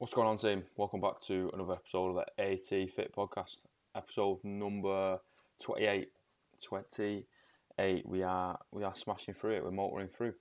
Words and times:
What's 0.00 0.14
going 0.14 0.28
on, 0.28 0.36
team? 0.36 0.62
Welcome 0.76 1.00
back 1.00 1.20
to 1.22 1.50
another 1.52 1.72
episode 1.72 2.16
of 2.16 2.24
the 2.24 2.40
AT 2.40 2.88
Fit 2.92 3.12
Podcast, 3.12 3.56
episode 3.96 4.38
number 4.44 5.18
28. 5.60 6.12
28. 6.64 8.06
We 8.06 8.22
are 8.22 8.60
we 8.70 8.84
are 8.84 8.94
smashing 8.94 9.34
through 9.34 9.56
it. 9.56 9.64
We're 9.64 9.72
motoring 9.72 10.06
through. 10.06 10.34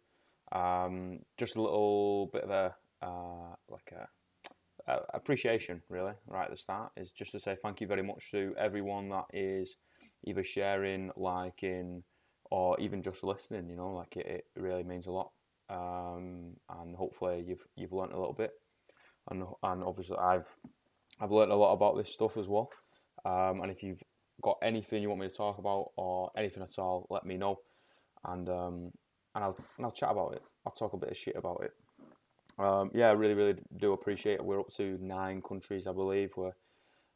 Um, 0.51 1.21
just 1.39 1.55
a 1.55 1.61
little 1.63 2.27
bit 2.27 2.43
of 2.43 2.51
a 2.51 2.75
uh, 3.01 3.55
like 3.67 3.91
a, 3.93 4.91
a 4.91 4.99
appreciation, 5.15 5.81
really, 5.89 6.13
right 6.27 6.45
at 6.45 6.51
the 6.51 6.57
start, 6.57 6.91
is 6.95 7.09
just 7.09 7.31
to 7.31 7.39
say 7.39 7.57
thank 7.59 7.81
you 7.81 7.87
very 7.87 8.03
much 8.03 8.29
to 8.29 8.53
everyone 8.59 9.09
that 9.09 9.25
is 9.33 9.77
either 10.23 10.43
sharing, 10.43 11.09
liking, 11.17 12.03
or 12.51 12.79
even 12.79 13.01
just 13.01 13.23
listening. 13.23 13.71
You 13.71 13.77
know, 13.77 13.89
like 13.95 14.17
it, 14.17 14.27
it 14.27 14.61
really 14.61 14.83
means 14.83 15.07
a 15.07 15.11
lot. 15.11 15.31
Um, 15.67 16.57
and 16.69 16.95
hopefully 16.95 17.43
you've 17.47 17.65
you've 17.75 17.91
learned 17.91 18.13
a 18.13 18.19
little 18.19 18.33
bit 18.33 18.51
and 19.29 19.43
and 19.63 19.83
obviously 19.83 20.17
I've 20.17 20.47
I've 21.19 21.31
learned 21.31 21.51
a 21.51 21.55
lot 21.55 21.73
about 21.73 21.97
this 21.97 22.11
stuff 22.11 22.37
as 22.37 22.47
well. 22.47 22.69
Um, 23.25 23.61
and 23.61 23.71
if 23.71 23.83
you've 23.83 24.03
got 24.41 24.57
anything 24.61 25.01
you 25.01 25.09
want 25.09 25.21
me 25.21 25.29
to 25.29 25.35
talk 25.35 25.57
about 25.57 25.91
or 25.95 26.31
anything 26.37 26.63
at 26.63 26.77
all, 26.77 27.07
let 27.09 27.25
me 27.25 27.37
know, 27.37 27.59
and 28.25 28.47
um, 28.49 28.91
and 29.35 29.43
I'll 29.43 29.57
and 29.77 29.85
I'll 29.85 29.91
chat 29.91 30.11
about 30.11 30.33
it. 30.33 30.43
I'll 30.65 30.73
talk 30.73 30.93
a 30.93 30.97
bit 30.97 31.09
of 31.09 31.17
shit 31.17 31.35
about 31.35 31.63
it. 31.63 31.73
Um, 32.59 32.91
yeah, 32.93 33.09
I 33.09 33.13
really 33.13 33.33
really 33.33 33.55
do 33.75 33.93
appreciate 33.93 34.35
it. 34.35 34.45
We're 34.45 34.59
up 34.59 34.73
to 34.77 34.97
nine 35.01 35.41
countries, 35.41 35.87
I 35.87 35.93
believe. 35.93 36.33
We're 36.35 36.53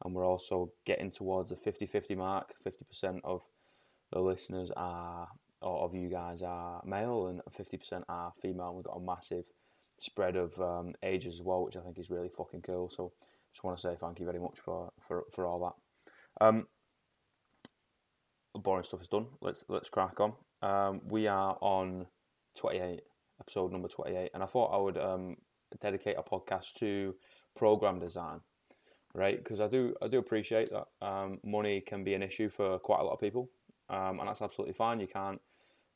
and 0.04 0.16
we're 0.16 0.26
also 0.26 0.72
getting 0.84 1.12
towards 1.12 1.52
the 1.52 1.56
50-50 1.56 2.18
mark. 2.18 2.56
Fifty 2.64 2.84
percent 2.86 3.22
of 3.24 3.44
the 4.12 4.20
listeners 4.20 4.72
are 4.76 5.28
or 5.62 5.84
of 5.84 5.94
you 5.94 6.10
guys 6.10 6.42
are 6.42 6.82
male 6.86 7.28
and 7.28 7.42
50% 7.58 8.04
are 8.10 8.34
female. 8.42 8.74
We've 8.74 8.84
got 8.86 8.98
a 8.98 9.00
massive 9.00 9.46
spread 10.02 10.36
of 10.36 10.60
um, 10.60 10.94
ages 11.04 11.36
as 11.36 11.42
well, 11.42 11.64
which 11.64 11.78
I 11.78 11.82
think 11.82 12.00
is 12.00 12.10
really 12.10 12.30
fucking 12.30 12.64
cool. 12.64 12.90
So 12.90 13.14
just 13.54 13.64
want 13.64 13.78
to 13.78 13.82
say 13.82 13.96
thank 14.00 14.20
you 14.20 14.26
very 14.26 14.40
much 14.40 14.60
for 14.60 14.92
for, 15.00 15.26
for 15.32 15.46
all 15.46 15.60
that. 16.40 16.46
Um, 16.46 16.68
the 18.54 18.60
boring 18.60 18.84
stuff 18.84 19.02
is 19.02 19.08
done. 19.08 19.28
Let's 19.42 19.64
let's 19.70 19.90
crack 19.90 20.20
on. 20.20 20.34
Um, 20.62 21.02
we 21.08 21.28
are 21.28 21.58
on 21.62 22.08
twenty 22.56 22.80
eight, 22.80 23.02
episode 23.40 23.72
number 23.72 23.88
twenty 23.88 24.16
eight, 24.16 24.32
and 24.34 24.44
I 24.44 24.48
thought 24.48 24.74
I 24.74 24.78
would 24.78 24.98
um, 24.98 25.38
dedicate 25.80 26.18
a 26.18 26.24
podcast 26.24 26.74
to 26.76 27.16
program 27.56 28.00
design, 28.00 28.40
right? 29.14 29.38
Because 29.38 29.62
I 29.62 29.68
do 29.68 29.94
I 30.02 30.08
do 30.08 30.18
appreciate 30.18 30.70
that 30.72 30.88
um, 31.06 31.40
money 31.44 31.82
can 31.82 32.04
be 32.04 32.14
an 32.14 32.24
issue 32.24 32.50
for 32.50 32.80
quite 32.80 33.00
a 33.02 33.04
lot 33.04 33.14
of 33.14 33.20
people, 33.20 33.50
um, 33.90 34.20
and 34.20 34.28
that's 34.28 34.42
absolutely 34.42 34.74
fine. 34.74 35.00
You 35.00 35.08
can't 35.08 35.42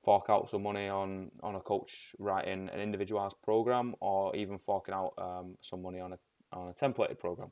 fork 0.05 0.25
out 0.29 0.49
some 0.49 0.63
money 0.63 0.87
on 0.87 1.31
on 1.43 1.55
a 1.55 1.59
coach 1.59 2.15
writing 2.19 2.69
an 2.71 2.79
individualized 2.79 3.35
program, 3.43 3.95
or 3.99 4.33
even 4.35 4.57
forking 4.59 4.93
out 4.93 5.13
um, 5.17 5.57
some 5.61 5.81
money 5.81 5.99
on 5.99 6.13
a 6.13 6.19
on 6.53 6.69
a 6.69 6.73
templated 6.73 7.19
program, 7.19 7.51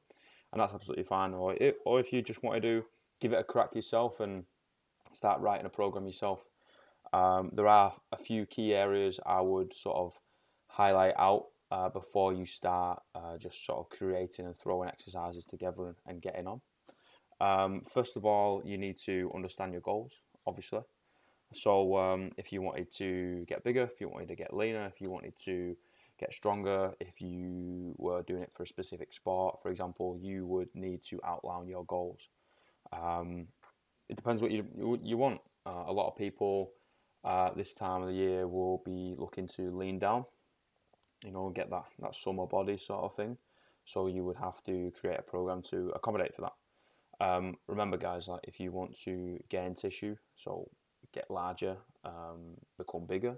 and 0.51 0.61
that's 0.61 0.73
absolutely 0.73 1.03
fine. 1.03 1.33
Or 1.33 1.53
it, 1.53 1.77
or 1.85 1.99
if 1.99 2.13
you 2.13 2.21
just 2.21 2.43
want 2.43 2.61
to 2.61 2.61
do 2.61 2.85
give 3.19 3.33
it 3.33 3.39
a 3.39 3.43
crack 3.43 3.73
yourself 3.73 4.19
and 4.19 4.43
start 5.13 5.39
writing 5.39 5.65
a 5.65 5.69
program 5.69 6.05
yourself. 6.05 6.43
Um, 7.13 7.51
there 7.53 7.67
are 7.67 7.93
a 8.11 8.17
few 8.17 8.45
key 8.45 8.73
areas 8.73 9.19
I 9.25 9.41
would 9.41 9.73
sort 9.73 9.97
of 9.97 10.19
highlight 10.67 11.13
out 11.17 11.45
uh, 11.71 11.89
before 11.89 12.33
you 12.33 12.45
start 12.45 13.01
uh, 13.15 13.37
just 13.37 13.65
sort 13.65 13.79
of 13.79 13.97
creating 13.97 14.45
and 14.45 14.57
throwing 14.57 14.89
exercises 14.89 15.45
together 15.45 15.87
and, 15.87 15.95
and 16.05 16.21
getting 16.21 16.47
on. 16.47 16.61
Um, 17.39 17.81
first 17.81 18.17
of 18.17 18.25
all, 18.25 18.61
you 18.65 18.77
need 18.77 18.97
to 19.05 19.31
understand 19.33 19.71
your 19.71 19.81
goals, 19.81 20.13
obviously. 20.45 20.81
So 21.53 21.97
um, 21.97 22.31
if 22.37 22.51
you 22.51 22.61
wanted 22.61 22.91
to 22.93 23.45
get 23.47 23.63
bigger, 23.63 23.83
if 23.83 23.99
you 23.99 24.09
wanted 24.09 24.27
to 24.29 24.35
get 24.35 24.53
leaner, 24.53 24.85
if 24.85 25.01
you 25.01 25.09
wanted 25.09 25.37
to 25.45 25.75
get 26.19 26.33
stronger, 26.33 26.93
if 26.99 27.21
you 27.21 27.95
were 27.97 28.21
doing 28.23 28.43
it 28.43 28.53
for 28.53 28.63
a 28.63 28.67
specific 28.67 29.13
sport, 29.13 29.59
for 29.61 29.69
example, 29.71 30.17
you 30.21 30.45
would 30.45 30.69
need 30.73 31.03
to 31.03 31.19
outline 31.25 31.67
your 31.67 31.85
goals. 31.85 32.29
Um, 32.91 33.47
it 34.09 34.15
depends 34.15 34.41
what 34.41 34.51
you 34.51 34.99
you 35.03 35.17
want. 35.17 35.41
Uh, 35.65 35.85
a 35.87 35.93
lot 35.93 36.07
of 36.07 36.17
people 36.17 36.71
uh, 37.23 37.51
this 37.55 37.73
time 37.73 38.01
of 38.01 38.09
the 38.09 38.13
year 38.13 38.47
will 38.47 38.81
be 38.85 39.15
looking 39.17 39.47
to 39.47 39.71
lean 39.71 39.97
down, 39.97 40.25
you 41.23 41.31
know, 41.31 41.49
get 41.49 41.69
that 41.69 41.85
that 41.99 42.15
summer 42.15 42.45
body 42.45 42.77
sort 42.77 43.03
of 43.03 43.15
thing. 43.15 43.37
So 43.85 44.07
you 44.07 44.23
would 44.23 44.37
have 44.37 44.61
to 44.63 44.91
create 44.99 45.19
a 45.19 45.23
program 45.23 45.61
to 45.69 45.91
accommodate 45.95 46.35
for 46.35 46.41
that. 46.41 46.53
Um, 47.25 47.57
remember, 47.67 47.97
guys, 47.97 48.27
like 48.27 48.41
if 48.43 48.59
you 48.59 48.71
want 48.71 48.97
to 49.03 49.39
gain 49.49 49.75
tissue, 49.75 50.15
so 50.35 50.69
get 51.13 51.29
larger, 51.29 51.77
um, 52.03 52.57
become 52.77 53.05
bigger, 53.05 53.37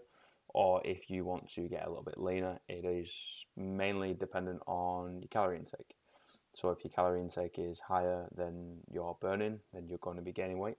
or 0.50 0.82
if 0.86 1.10
you 1.10 1.26
want 1.26 1.50
to 1.54 1.68
get 1.68 1.86
a 1.86 1.90
little 1.90 2.04
bit 2.04 2.18
leaner, 2.18 2.60
it 2.68 2.86
is 2.86 3.46
mainly 3.58 4.14
dependent 4.14 4.62
on 4.66 5.20
your 5.22 5.28
calorie 5.30 5.58
intake. 5.58 5.96
So 6.54 6.70
if 6.70 6.84
your 6.84 6.92
calorie 6.92 7.20
intake 7.20 7.60
is 7.60 7.82
higher 7.82 8.28
than 8.34 8.78
your 8.90 9.18
burning, 9.20 9.60
then 9.74 9.90
you're 9.90 9.98
going 9.98 10.16
to 10.16 10.24
be 10.24 10.32
gaining 10.32 10.58
weight. 10.58 10.78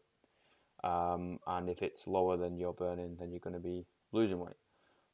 Um, 0.83 1.39
and 1.47 1.69
if 1.69 1.83
it's 1.83 2.07
lower 2.07 2.37
than 2.37 2.57
your 2.57 2.73
burning, 2.73 3.17
then 3.19 3.31
you're 3.31 3.41
going 3.41 3.55
to 3.55 3.61
be 3.61 3.87
losing 4.13 4.39
weight. 4.39 4.57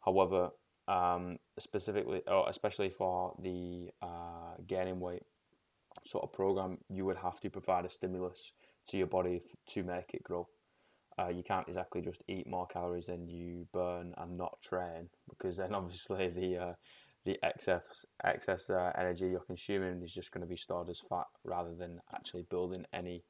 However, 0.04 0.50
um, 0.87 1.38
specifically, 1.59 2.22
or 2.26 2.48
especially 2.48 2.91
for 2.91 3.34
the 3.41 3.91
uh, 4.00 4.54
gaining 4.66 5.00
weight 5.00 5.22
sort 6.04 6.25
of 6.25 6.32
program, 6.32 6.78
you 6.88 7.04
would 7.04 7.19
have 7.19 7.41
to 7.41 7.50
provide 7.50 7.84
a 7.84 7.88
stimulus 7.88 8.53
to 8.88 8.97
your 8.97 9.06
body 9.06 9.41
to 9.66 9.82
make 9.82 10.15
it 10.15 10.22
grow. 10.22 10.48
Uh, 11.18 11.28
you 11.28 11.42
can't 11.42 11.68
exactly 11.68 12.00
just 12.00 12.22
eat 12.28 12.46
more 12.46 12.66
calories 12.66 13.06
than 13.06 13.28
you 13.28 13.66
burn 13.72 14.14
and 14.16 14.36
not 14.36 14.58
train 14.62 15.08
because 15.28 15.56
then 15.56 15.74
obviously 15.74 16.28
the 16.28 16.56
uh, 16.56 16.72
the 17.24 17.38
excess 17.42 18.04
excess 18.24 18.70
uh, 18.70 18.92
energy 18.98 19.26
you're 19.28 19.40
consuming 19.40 20.02
is 20.02 20.14
just 20.14 20.32
going 20.32 20.40
to 20.40 20.48
be 20.48 20.56
stored 20.56 20.88
as 20.88 21.00
fat 21.08 21.26
rather 21.44 21.74
than 21.74 22.00
actually 22.14 22.44
building 22.48 22.84
any 22.92 23.24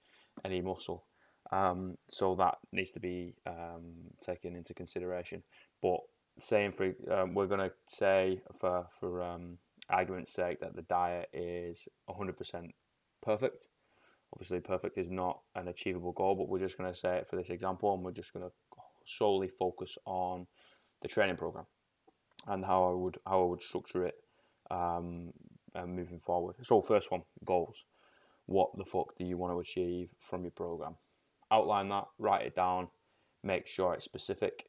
any 0.45 0.61
muscle. 0.61 1.05
Um, 1.51 1.99
so 2.09 2.35
that 2.37 2.59
needs 2.73 2.93
to 2.93 3.01
be 3.01 3.35
um, 3.47 4.13
taken 4.19 4.57
into 4.57 4.73
consideration. 4.73 5.43
But 5.83 6.01
saying 6.39 6.73
for 6.73 6.95
um, 7.11 7.35
we're 7.35 7.47
going 7.47 7.61
to 7.61 7.73
say 7.87 8.41
for 8.59 8.87
for 8.99 9.23
um, 9.23 9.59
argument's 9.91 10.33
sake 10.33 10.61
that 10.61 10.75
the 10.75 10.83
diet 10.83 11.29
is 11.33 11.89
100% 12.09 12.71
perfect 13.23 13.67
Obviously, 14.33 14.61
perfect 14.61 14.97
is 14.97 15.11
not 15.11 15.41
an 15.55 15.69
achievable 15.69 16.13
goal, 16.13 16.35
but 16.35 16.49
we're 16.49 16.59
just 16.59 16.79
going 16.79 16.91
to 16.91 16.99
say 16.99 17.17
it 17.17 17.29
for 17.29 17.37
this 17.37 17.51
example, 17.51 17.93
and 17.95 18.03
we're 18.03 18.13
just 18.13 18.33
going 18.33 18.45
to 18.45 18.53
solely 19.05 19.49
focus 19.49 19.99
on 20.07 20.47
the 21.03 21.09
training 21.09 21.37
program 21.37 21.67
and 22.47 22.65
how 22.65 22.85
I 22.85 22.95
would 22.95 23.19
how 23.27 23.43
I 23.43 23.47
would 23.47 23.63
structure 23.63 24.07
it 24.07 24.15
um, 24.71 25.33
moving 25.87 26.19
forward. 26.19 26.57
So, 26.63 26.81
first 26.81 27.11
one, 27.11 27.23
goals. 27.45 27.87
What 28.47 28.77
the 28.77 28.85
fuck 28.85 29.17
do 29.17 29.25
you 29.25 29.37
want 29.37 29.53
to 29.53 29.61
achieve 29.61 30.11
from 30.19 30.43
your 30.43 30.51
program? 30.51 30.97
Outline 31.51 31.89
that, 31.91 32.07
write 32.19 32.47
it 32.47 32.57
down, 32.57 32.89
make 33.43 33.67
sure 33.67 33.95
it's 33.95 34.05
specific. 34.05 34.67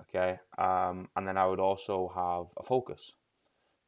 Okay, 0.00 0.38
um, 0.58 1.08
and 1.16 1.26
then 1.26 1.36
I 1.36 1.46
would 1.46 1.58
also 1.58 2.12
have 2.14 2.52
a 2.56 2.62
focus. 2.62 3.14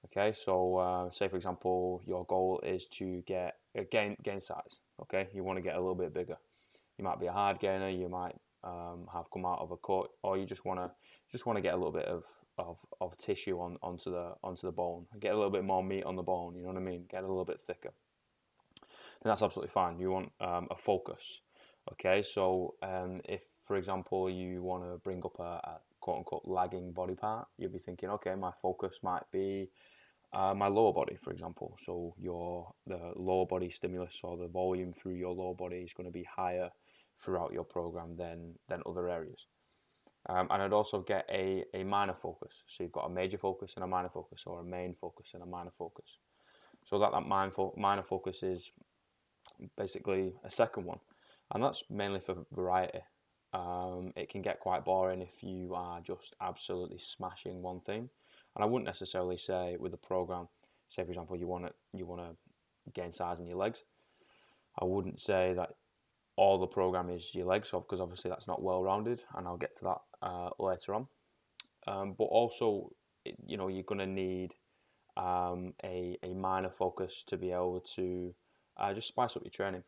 Okay, 0.06 0.33
so 0.33 0.77
uh, 0.77 1.11
say 1.11 1.28
for 1.28 1.37
example, 1.37 2.03
your 2.06 2.25
goal 2.25 2.61
is 2.65 2.87
to 2.88 3.22
get 3.27 3.56
uh, 3.78 3.83
gain 3.91 4.16
gain 4.22 4.41
size. 4.41 4.81
Okay, 5.03 5.28
you 5.34 5.44
want 5.44 5.59
to 5.59 5.62
get 5.62 5.77
a 5.77 5.81
little 5.81 5.94
bit 5.94 6.15
bigger. 6.15 6.37
You 6.99 7.05
might 7.05 7.21
be 7.21 7.27
a 7.27 7.33
hard 7.33 7.61
gainer. 7.61 7.88
You 7.88 8.09
might 8.09 8.34
um, 8.65 9.09
have 9.12 9.31
come 9.31 9.47
out 9.47 9.61
of 9.61 9.71
a 9.71 9.77
cut, 9.77 10.11
or 10.22 10.37
you 10.37 10.47
just 10.47 10.65
want 10.65 10.81
to 10.81 10.91
just 11.31 11.47
want 11.47 11.56
to 11.56 11.62
get 11.62 11.75
a 11.75 11.77
little 11.77 11.93
bit 11.93 12.06
of, 12.06 12.25
of, 12.59 12.78
of 13.00 13.16
tissue 13.19 13.59
on 13.61 13.78
onto 13.83 14.11
the 14.11 14.34
onto 14.43 14.66
the 14.66 14.72
bone. 14.72 15.06
Get 15.19 15.33
a 15.33 15.37
little 15.37 15.50
bit 15.50 15.65
more 15.65 15.84
meat 15.84 16.05
on 16.05 16.17
the 16.17 16.22
bone. 16.22 16.56
You 16.56 16.62
know 16.62 16.69
what 16.69 16.77
I 16.77 16.81
mean? 16.81 17.05
Get 17.09 17.22
a 17.22 17.28
little 17.28 17.44
bit 17.44 17.61
thicker. 17.61 17.93
And 19.22 19.31
that's 19.31 19.43
absolutely 19.43 19.71
fine. 19.72 19.99
You 19.99 20.11
want 20.11 20.32
um, 20.41 20.67
a 20.71 20.77
focus. 20.77 21.41
Okay, 21.93 22.22
so 22.22 22.75
um, 22.82 23.21
if 23.25 23.43
for 23.67 23.77
example 23.77 24.31
you 24.31 24.62
want 24.62 24.84
to 24.84 24.99
bring 24.99 25.22
up 25.25 25.38
a, 25.38 25.43
a 25.43 25.81
quote 26.00 26.19
unquote 26.19 26.43
lagging 26.47 26.93
body 26.93 27.15
part, 27.15 27.49
you'll 27.59 27.71
be 27.71 27.78
thinking, 27.78 28.11
okay, 28.11 28.34
my 28.34 28.53
focus 28.61 29.00
might 29.03 29.31
be 29.32 29.69
uh, 30.33 30.55
my 30.55 30.69
lower 30.69 30.93
body, 30.93 31.17
for 31.21 31.33
example. 31.33 31.77
So 31.79 32.15
your 32.19 32.73
the 32.87 33.12
lower 33.17 33.47
body 33.47 33.71
stimulus 33.71 34.21
or 34.23 34.37
the 34.37 34.49
volume 34.49 34.93
through 34.93 35.15
your 35.15 35.35
lower 35.35 35.55
body 35.55 35.79
is 35.79 35.93
going 35.93 36.06
to 36.06 36.12
be 36.12 36.25
higher 36.37 36.71
throughout 37.23 37.53
your 37.53 37.65
program 37.65 38.17
than 38.17 38.55
than 38.69 38.82
other 38.87 39.09
areas. 39.09 39.47
Um, 40.29 40.49
and 40.50 40.62
I'd 40.62 40.73
also 40.73 41.00
get 41.00 41.27
a, 41.32 41.65
a 41.73 41.82
minor 41.82 42.15
focus. 42.15 42.62
So 42.67 42.85
you've 42.85 42.93
got 42.93 43.06
a 43.06 43.11
major 43.11 43.38
focus 43.38 43.73
and 43.77 43.85
a 43.85 43.87
minor 43.87 44.11
focus, 44.11 44.43
or 44.47 44.61
a 44.61 44.65
main 44.65 44.94
focus 44.94 45.31
and 45.32 45.43
a 45.43 45.47
minor 45.47 45.73
focus. 45.79 46.19
So 46.85 46.99
that 46.99 47.12
that 47.12 47.26
minor, 47.26 47.53
minor 47.76 48.03
focus 48.03 48.43
is 48.43 48.71
basically 49.76 50.35
a 50.44 50.50
second 50.50 50.85
one, 50.85 51.00
and 51.53 51.62
that's 51.62 51.85
mainly 51.91 52.21
for 52.21 52.37
variety. 52.53 53.00
Um, 53.53 54.12
it 54.15 54.29
can 54.29 54.43
get 54.43 54.61
quite 54.61 54.85
boring 54.85 55.23
if 55.23 55.43
you 55.43 55.75
are 55.75 56.00
just 56.00 56.37
absolutely 56.41 56.99
smashing 56.99 57.62
one 57.62 57.81
thing. 57.81 58.11
And 58.55 58.64
I 58.64 58.67
wouldn't 58.67 58.87
necessarily 58.87 59.37
say 59.37 59.76
with 59.79 59.93
the 59.93 59.99
program, 59.99 60.49
say 60.88 61.05
for 61.05 61.11
example, 61.11 61.37
you 61.37 61.47
want 61.47 61.67
to 61.67 61.73
you 61.93 62.06
want 62.06 62.20
to 62.23 62.93
gain 62.93 63.12
size 63.12 63.41
in 63.41 63.47
your 63.47 63.58
legs. 63.58 63.85
I 64.81 64.85
wouldn't 64.85 65.20
say 65.20 65.55
that 65.55 65.70
all 66.37 66.58
the 66.58 66.67
program 66.67 67.11
is 67.11 67.35
your 67.35 67.47
legs, 67.47 67.70
because 67.70 68.00
obviously 68.00 68.31
that's 68.31 68.47
not 68.47 68.62
well 68.62 68.82
rounded, 68.82 69.23
and 69.37 69.47
I'll 69.47 69.56
get 69.56 69.76
to 69.79 69.85
that 69.85 69.99
uh, 70.23 70.50
later 70.58 70.94
on. 70.94 71.06
Um, 71.87 72.14
but 72.17 72.25
also, 72.25 72.93
you 73.47 73.56
know, 73.56 73.69
you're 73.69 73.82
going 73.82 73.99
to 73.99 74.06
need 74.06 74.55
um, 75.17 75.75
a, 75.85 76.17
a 76.23 76.32
minor 76.35 76.70
focus 76.70 77.25
to 77.26 77.37
be 77.37 77.52
able 77.52 77.81
to 77.97 78.35
uh, 78.76 78.94
just 78.94 79.08
spice 79.08 79.37
up 79.37 79.44
your 79.44 79.50
training. 79.50 79.82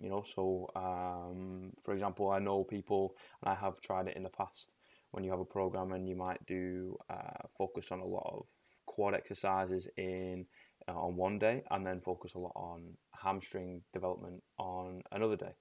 You 0.00 0.08
know, 0.10 0.22
so 0.22 0.70
um, 0.74 1.72
for 1.84 1.92
example, 1.94 2.30
I 2.30 2.38
know 2.38 2.64
people, 2.64 3.14
and 3.42 3.52
I 3.52 3.54
have 3.54 3.80
tried 3.80 4.08
it 4.08 4.16
in 4.16 4.24
the 4.24 4.30
past. 4.30 4.72
When 5.12 5.24
you 5.24 5.30
have 5.30 5.40
a 5.40 5.44
program 5.44 5.92
and 5.92 6.08
you 6.08 6.16
might 6.16 6.44
do 6.46 6.98
uh, 7.08 7.46
focus 7.56 7.92
on 7.92 8.00
a 8.00 8.06
lot 8.06 8.28
of 8.32 8.46
quad 8.86 9.14
exercises 9.14 9.86
in 9.96 10.46
uh, 10.88 10.98
on 10.98 11.16
one 11.16 11.38
day, 11.38 11.62
and 11.70 11.86
then 11.86 12.00
focus 12.00 12.34
a 12.34 12.38
lot 12.38 12.52
on 12.56 12.96
hamstring 13.22 13.82
development 13.92 14.42
on 14.58 15.02
another 15.12 15.36
day. 15.36 15.54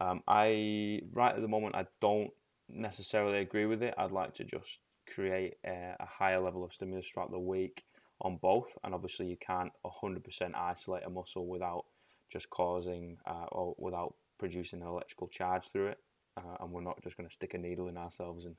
Um, 0.00 0.22
I 0.28 1.00
right 1.12 1.34
at 1.34 1.42
the 1.42 1.48
moment 1.48 1.74
I 1.74 1.86
don't 2.00 2.30
necessarily 2.68 3.38
agree 3.38 3.66
with 3.66 3.82
it. 3.82 3.94
I'd 3.98 4.12
like 4.12 4.34
to 4.34 4.44
just 4.44 4.78
create 5.12 5.54
a, 5.66 5.96
a 5.98 6.06
higher 6.06 6.40
level 6.40 6.64
of 6.64 6.72
stimulus 6.72 7.08
throughout 7.08 7.30
the 7.30 7.38
week 7.38 7.84
on 8.20 8.38
both, 8.40 8.78
and 8.84 8.94
obviously 8.94 9.26
you 9.26 9.36
can't 9.36 9.72
hundred 9.84 10.22
percent 10.22 10.54
isolate 10.54 11.04
a 11.04 11.10
muscle 11.10 11.46
without 11.46 11.86
just 12.30 12.48
causing 12.50 13.18
uh, 13.26 13.46
or 13.50 13.74
without 13.78 14.14
producing 14.38 14.80
an 14.80 14.88
electrical 14.88 15.28
charge 15.28 15.64
through 15.72 15.88
it. 15.88 15.98
Uh, 16.36 16.56
and 16.60 16.72
we're 16.72 16.80
not 16.80 17.02
just 17.02 17.16
going 17.16 17.28
to 17.28 17.32
stick 17.32 17.54
a 17.54 17.58
needle 17.58 17.88
in 17.88 17.96
ourselves 17.96 18.46
and 18.46 18.56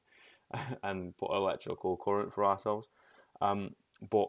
and 0.84 1.18
put 1.18 1.31
electrical 1.31 1.98
current 1.98 2.34
for 2.34 2.46
ourselves. 2.46 2.88
Um, 3.42 3.75
but 4.10 4.28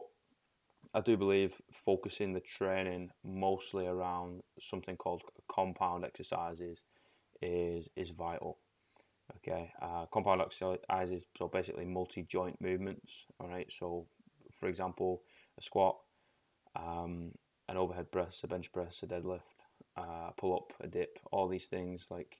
I 0.93 1.01
do 1.01 1.17
believe 1.17 1.61
focusing 1.71 2.33
the 2.33 2.39
training 2.39 3.11
mostly 3.23 3.85
around 3.85 4.41
something 4.59 4.95
called 4.95 5.23
compound 5.51 6.05
exercises 6.05 6.81
is 7.41 7.89
is 7.95 8.11
vital. 8.11 8.57
Okay, 9.37 9.71
uh, 9.81 10.05
compound 10.05 10.41
exercises 10.41 11.25
so 11.37 11.47
basically 11.47 11.85
multi 11.85 12.23
joint 12.23 12.61
movements. 12.61 13.25
All 13.39 13.49
right, 13.49 13.71
so 13.71 14.07
for 14.57 14.69
example, 14.69 15.21
a 15.57 15.61
squat, 15.61 15.97
um, 16.75 17.31
an 17.67 17.77
overhead 17.77 18.11
press, 18.11 18.41
a 18.43 18.47
bench 18.47 18.71
press, 18.71 19.03
a 19.03 19.07
deadlift, 19.07 19.41
uh, 19.97 20.31
pull 20.37 20.55
up, 20.55 20.73
a 20.79 20.87
dip, 20.87 21.19
all 21.31 21.47
these 21.47 21.67
things 21.67 22.07
like 22.09 22.37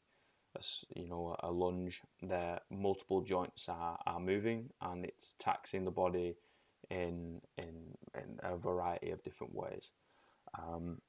you 0.96 1.08
know 1.08 1.36
a 1.40 1.52
lunge. 1.52 2.02
There, 2.22 2.60
multiple 2.70 3.22
joints 3.22 3.70
are, 3.70 4.00
are 4.06 4.20
moving, 4.20 4.70
and 4.82 5.06
it's 5.06 5.36
taxing 5.40 5.86
the 5.86 5.92
body 5.92 6.36
in 6.90 7.42
in 7.58 7.98
in 8.14 8.40
a 8.44 8.58
variety 8.58 9.12
of 9.12 9.24
different 9.24 9.54
ways. 9.56 9.92
Um, 10.58 11.02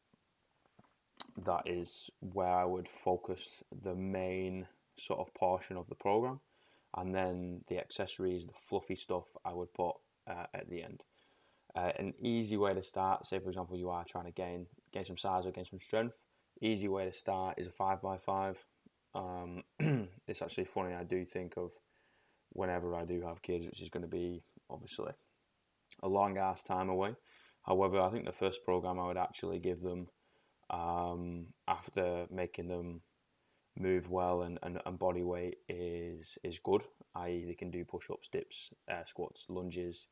that 1.45 1.63
is 1.67 2.11
where 2.21 2.55
I 2.55 2.65
would 2.65 2.89
focus 2.89 3.63
the 3.71 3.95
main 3.95 4.67
sort 4.99 5.21
of 5.21 5.35
portion 5.35 5.77
of 5.77 5.89
the 5.89 5.95
program, 5.95 6.41
and 6.97 7.15
then 7.15 7.65
the 7.69 7.79
accessories, 7.79 8.47
the 8.47 8.53
fluffy 8.69 8.95
stuff, 8.95 9.25
I 9.45 9.53
would 9.53 9.73
put 9.75 9.97
uh, 10.27 10.47
at 10.55 10.69
the 10.71 10.83
end. 10.83 11.03
Uh, 11.75 11.93
an 11.99 12.15
easy 12.21 12.57
way 12.57 12.73
to 12.73 12.83
start, 12.83 13.27
say 13.27 13.39
for 13.39 13.51
example, 13.51 13.77
you 13.77 13.91
are 13.91 14.05
trying 14.05 14.25
to 14.25 14.31
gain 14.31 14.67
gain 14.93 15.05
some 15.05 15.19
size 15.19 15.45
or 15.47 15.53
gain 15.53 15.67
some 15.67 15.79
strength. 15.79 16.23
Easy 16.61 16.89
way 16.89 17.05
to 17.05 17.13
start 17.13 17.59
is 17.59 17.67
a 17.67 17.71
five 17.71 18.01
by 18.01 18.17
five. 18.17 18.65
Um, 19.17 19.63
it's 20.29 20.43
actually 20.43 20.67
funny. 20.67 20.95
I 20.95 21.05
do 21.05 21.25
think 21.25 21.55
of 21.57 21.73
whenever 22.51 22.95
I 22.95 23.05
do 23.05 23.23
have 23.23 23.43
kids, 23.43 23.67
which 23.67 23.83
is 23.83 23.89
going 23.89 24.03
to 24.03 24.09
be 24.09 24.43
obviously 24.69 25.13
a 26.03 26.09
long 26.09 26.37
ass 26.37 26.63
time 26.63 26.89
away. 26.89 27.17
However, 27.63 28.01
I 28.01 28.11
think 28.11 28.27
the 28.27 28.33
first 28.33 28.65
program 28.65 29.01
I 29.01 29.07
would 29.07 29.17
actually 29.17 29.59
give 29.59 29.81
them 29.81 30.09
um, 30.71 31.47
after 31.67 32.27
making 32.31 32.69
them 32.69 33.01
move 33.79 34.11
well 34.11 34.43
and, 34.43 34.59
and, 34.63 34.81
and 34.87 34.99
body 34.99 35.23
weight 35.23 35.59
is 35.69 36.39
is 36.45 36.59
good. 36.59 36.83
I.e., 37.15 37.45
they 37.47 37.55
can 37.55 37.71
do 37.71 37.85
push 37.85 38.11
ups, 38.11 38.29
dips, 38.29 38.73
squats, 39.05 39.47
lunges, 39.49 40.09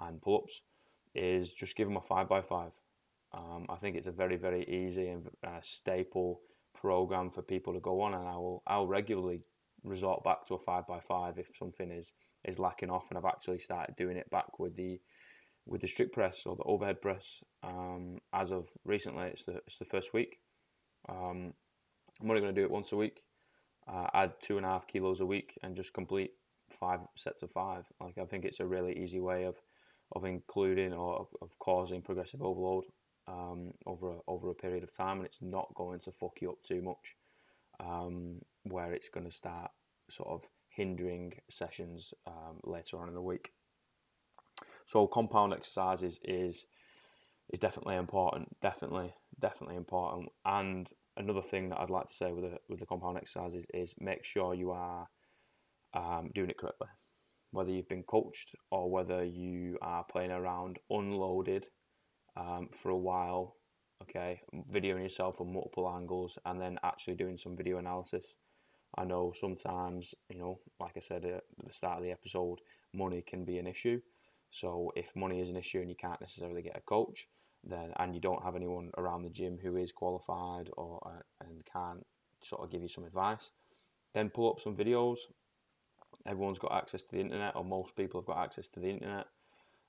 and 0.00 0.20
pull 0.20 0.42
ups. 0.42 0.62
Is 1.14 1.52
just 1.52 1.76
give 1.76 1.88
them 1.88 1.96
a 1.96 2.02
five 2.02 2.28
by 2.28 2.42
five. 2.42 2.72
Um, 3.32 3.66
I 3.68 3.76
think 3.76 3.96
it's 3.96 4.06
a 4.06 4.12
very 4.12 4.36
very 4.36 4.64
easy 4.68 5.08
and 5.08 5.28
uh, 5.46 5.60
staple 5.62 6.40
program 6.74 7.30
for 7.30 7.42
people 7.42 7.74
to 7.74 7.80
go 7.80 8.00
on, 8.00 8.14
and 8.14 8.26
I 8.26 8.36
will 8.36 8.62
I'll 8.66 8.86
regularly 8.86 9.42
resort 9.84 10.24
back 10.24 10.46
to 10.46 10.54
a 10.54 10.58
five 10.58 10.86
by 10.86 11.00
five 11.00 11.38
if 11.38 11.50
something 11.58 11.90
is 11.90 12.12
is 12.44 12.58
lacking 12.58 12.90
off, 12.90 13.06
and 13.10 13.18
I've 13.18 13.24
actually 13.24 13.58
started 13.58 13.96
doing 13.96 14.16
it 14.16 14.30
back 14.30 14.58
with 14.58 14.76
the 14.76 15.00
with 15.66 15.82
the 15.82 15.88
strict 15.88 16.14
press 16.14 16.46
or 16.46 16.56
the 16.56 16.62
overhead 16.64 17.00
press. 17.00 17.42
Um, 17.62 18.18
as 18.32 18.52
of 18.52 18.68
recently, 18.84 19.26
it's 19.26 19.44
the 19.44 19.56
it's 19.66 19.78
the 19.78 19.84
first 19.84 20.14
week. 20.14 20.38
Um, 21.08 21.54
I'm 22.20 22.28
only 22.28 22.40
going 22.40 22.54
to 22.54 22.60
do 22.60 22.64
it 22.64 22.70
once 22.70 22.92
a 22.92 22.96
week. 22.96 23.22
Uh, 23.86 24.08
add 24.12 24.32
two 24.42 24.56
and 24.56 24.66
a 24.66 24.68
half 24.68 24.86
kilos 24.86 25.20
a 25.20 25.26
week 25.26 25.58
and 25.62 25.74
just 25.74 25.94
complete 25.94 26.32
five 26.70 27.00
sets 27.16 27.42
of 27.42 27.50
five. 27.50 27.84
Like 28.00 28.18
I 28.18 28.24
think 28.24 28.44
it's 28.44 28.60
a 28.60 28.66
really 28.66 28.98
easy 28.98 29.20
way 29.20 29.44
of 29.44 29.56
of 30.12 30.24
including 30.24 30.92
or 30.92 31.28
of 31.42 31.58
causing 31.58 32.02
progressive 32.02 32.42
overload 32.42 32.84
um, 33.28 33.72
over 33.86 34.12
a, 34.12 34.18
over 34.26 34.50
a 34.50 34.54
period 34.54 34.82
of 34.82 34.96
time, 34.96 35.18
and 35.18 35.26
it's 35.26 35.42
not 35.42 35.74
going 35.74 36.00
to 36.00 36.12
fuck 36.12 36.40
you 36.40 36.50
up 36.50 36.62
too 36.62 36.82
much. 36.82 37.16
Um, 37.80 38.40
where 38.64 38.92
it's 38.92 39.08
going 39.08 39.26
to 39.26 39.32
start 39.32 39.70
sort 40.10 40.28
of 40.30 40.48
hindering 40.68 41.34
sessions 41.48 42.12
um, 42.26 42.60
later 42.64 42.98
on 42.98 43.08
in 43.08 43.14
the 43.14 43.22
week. 43.22 43.52
So 44.86 45.06
compound 45.06 45.52
exercises 45.52 46.18
is 46.24 46.66
is 47.52 47.58
definitely 47.58 47.96
important, 47.96 48.56
definitely, 48.60 49.14
definitely 49.40 49.76
important. 49.76 50.28
And 50.44 50.88
another 51.16 51.40
thing 51.40 51.70
that 51.70 51.80
I'd 51.80 51.90
like 51.90 52.08
to 52.08 52.14
say 52.14 52.32
with 52.32 52.44
the 52.44 52.58
with 52.68 52.80
the 52.80 52.86
compound 52.86 53.16
exercises 53.16 53.64
is 53.72 53.94
make 53.98 54.24
sure 54.24 54.54
you 54.54 54.70
are 54.70 55.08
um, 55.94 56.30
doing 56.34 56.50
it 56.50 56.58
correctly. 56.58 56.88
Whether 57.50 57.70
you've 57.70 57.88
been 57.88 58.02
coached 58.02 58.54
or 58.70 58.90
whether 58.90 59.24
you 59.24 59.78
are 59.80 60.04
playing 60.04 60.32
around 60.32 60.78
unloaded 60.90 61.66
um, 62.38 62.68
for 62.72 62.90
a 62.90 62.96
while, 62.96 63.56
okay, 64.02 64.42
videoing 64.72 65.02
yourself 65.02 65.38
from 65.38 65.52
multiple 65.52 65.92
angles 65.94 66.38
and 66.46 66.60
then 66.60 66.78
actually 66.82 67.14
doing 67.14 67.36
some 67.36 67.56
video 67.56 67.78
analysis. 67.78 68.34
I 68.96 69.04
know 69.04 69.32
sometimes, 69.34 70.14
you 70.30 70.38
know, 70.38 70.60
like 70.80 70.96
I 70.96 71.00
said 71.00 71.24
at 71.24 71.44
the 71.62 71.72
start 71.72 71.98
of 71.98 72.04
the 72.04 72.12
episode, 72.12 72.60
money 72.94 73.22
can 73.26 73.44
be 73.44 73.58
an 73.58 73.66
issue. 73.66 74.00
So 74.50 74.92
if 74.96 75.14
money 75.14 75.40
is 75.40 75.50
an 75.50 75.56
issue 75.56 75.80
and 75.80 75.90
you 75.90 75.96
can't 75.96 76.20
necessarily 76.20 76.62
get 76.62 76.76
a 76.76 76.80
coach, 76.80 77.28
then 77.64 77.92
and 77.98 78.14
you 78.14 78.20
don't 78.20 78.44
have 78.44 78.56
anyone 78.56 78.90
around 78.96 79.22
the 79.24 79.30
gym 79.30 79.58
who 79.62 79.76
is 79.76 79.92
qualified 79.92 80.70
or 80.76 81.02
uh, 81.04 81.44
and 81.44 81.64
can 81.70 82.04
sort 82.42 82.62
of 82.62 82.70
give 82.70 82.82
you 82.82 82.88
some 82.88 83.04
advice, 83.04 83.50
then 84.14 84.30
pull 84.30 84.50
up 84.50 84.60
some 84.60 84.76
videos. 84.76 85.18
Everyone's 86.24 86.58
got 86.58 86.72
access 86.72 87.02
to 87.02 87.12
the 87.12 87.20
internet, 87.20 87.56
or 87.56 87.64
most 87.64 87.94
people 87.96 88.20
have 88.20 88.26
got 88.26 88.42
access 88.42 88.68
to 88.70 88.80
the 88.80 88.88
internet. 88.88 89.26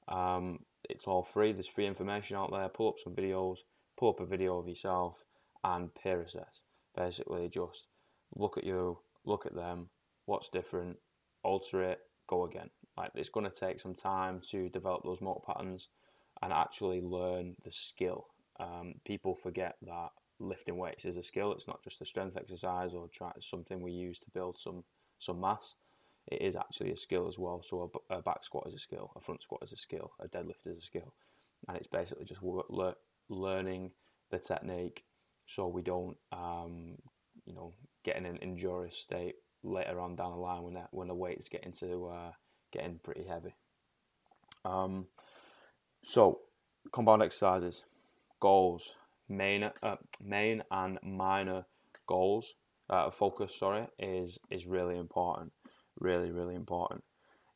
Um, 0.08 0.60
it's 0.90 1.08
all 1.08 1.24
free. 1.24 1.54
There's 1.54 1.68
free 1.68 1.86
information 1.86 2.36
out 2.36 2.52
there. 2.52 2.68
Pull 2.68 2.90
up 2.90 3.00
some 3.02 3.14
videos. 3.14 3.60
Pull 3.98 4.10
up 4.10 4.20
a 4.20 4.26
video 4.26 4.58
of 4.58 4.68
yourself 4.68 5.24
and 5.64 5.94
peer 5.94 6.22
assess. 6.22 6.62
Basically, 6.96 7.48
just 7.48 7.86
look 8.36 8.58
at 8.58 8.64
you, 8.64 9.00
look 9.26 9.46
at 9.46 9.56
them. 9.56 9.90
What's 10.26 10.50
different? 10.50 10.98
Alter 11.44 11.84
it. 11.84 12.00
Go 12.28 12.46
again. 12.46 12.70
Like 12.98 13.12
it's 13.16 13.30
going 13.30 13.50
to 13.50 13.60
take 13.60 13.80
some 13.80 13.96
time 13.96 14.42
to 14.52 14.70
develop 14.70 15.04
those 15.04 15.22
motor 15.22 15.42
patterns 15.46 15.90
and 16.42 16.54
actually 16.54 17.02
learn 17.02 17.56
the 17.64 17.72
skill. 17.72 18.28
Um, 18.60 18.96
people 19.06 19.36
forget 19.36 19.76
that 19.84 20.10
lifting 20.40 20.78
weights 20.78 21.06
is 21.06 21.18
a 21.18 21.24
skill. 21.24 21.52
It's 21.54 21.68
not 21.68 21.84
just 21.84 22.02
a 22.02 22.06
strength 22.06 22.38
exercise 22.38 22.94
or 22.94 23.08
try, 23.08 23.32
something 23.40 23.82
we 23.82 23.92
use 23.92 24.20
to 24.20 24.30
build 24.34 24.58
some 24.58 24.84
some 25.18 25.42
mass. 25.42 25.76
It 26.30 26.42
is 26.42 26.56
actually 26.56 26.92
a 26.92 26.96
skill 26.96 27.28
as 27.28 27.38
well. 27.38 27.62
So 27.62 27.92
a, 28.10 28.18
a 28.18 28.22
back 28.22 28.44
squat 28.44 28.68
is 28.68 28.74
a 28.76 28.80
skill, 28.80 29.12
a 29.16 29.20
front 29.20 29.42
squat 29.42 29.62
is 29.64 29.72
a 29.72 29.78
skill, 29.78 30.12
a 30.20 30.28
deadlift 30.28 30.66
is 30.66 30.78
a 30.78 30.86
skill, 30.86 31.14
and 31.68 31.76
it's 31.76 31.88
basically 31.88 32.26
just 32.26 32.42
le- 32.44 32.96
learning 33.30 33.92
the 34.30 34.40
technique 34.40 35.04
so 35.50 35.68
we 35.68 35.82
don't, 35.82 36.16
um, 36.32 37.00
you 37.46 37.56
know, 37.56 37.74
get 38.04 38.18
in 38.18 38.26
an 38.28 38.38
injurious 38.38 38.96
state 38.96 39.36
later 39.64 40.00
on 40.00 40.16
down 40.16 40.32
the 40.32 40.38
line 40.38 40.62
when 40.62 40.76
that, 40.76 40.90
when 40.92 41.08
the 41.08 41.16
weight 41.16 41.40
is 41.40 41.50
getting 41.50 41.72
to 41.72 42.06
uh, 42.06 42.32
getting 42.72 43.00
pretty 43.00 43.24
heavy. 43.24 43.56
Um, 44.64 45.08
so, 46.04 46.42
compound 46.92 47.24
exercises, 47.24 47.84
goals, 48.40 48.98
main, 49.28 49.72
uh, 49.82 49.96
main 50.24 50.62
and 50.70 51.00
minor 51.02 51.66
goals, 52.06 52.54
uh, 52.92 53.10
focus. 53.10 53.56
Sorry, 53.56 53.88
is 53.98 54.38
is 54.52 54.68
really 54.68 55.00
important. 55.00 55.52
Really, 56.00 56.32
really 56.32 56.56
important. 56.56 57.04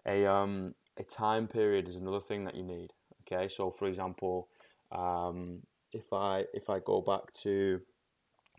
A 0.06 0.26
um 0.26 0.76
a 0.98 1.04
time 1.04 1.48
period 1.48 1.88
is 1.88 1.96
another 1.96 2.20
thing 2.20 2.46
that 2.46 2.56
you 2.56 2.64
need. 2.64 2.92
Okay, 3.22 3.48
so 3.48 3.72
for 3.72 3.88
example, 3.88 4.50
um, 4.92 5.62
if 5.92 6.12
I 6.12 6.46
if 6.54 6.70
I 6.70 6.80
go 6.80 7.02
back 7.02 7.32
to 7.44 7.82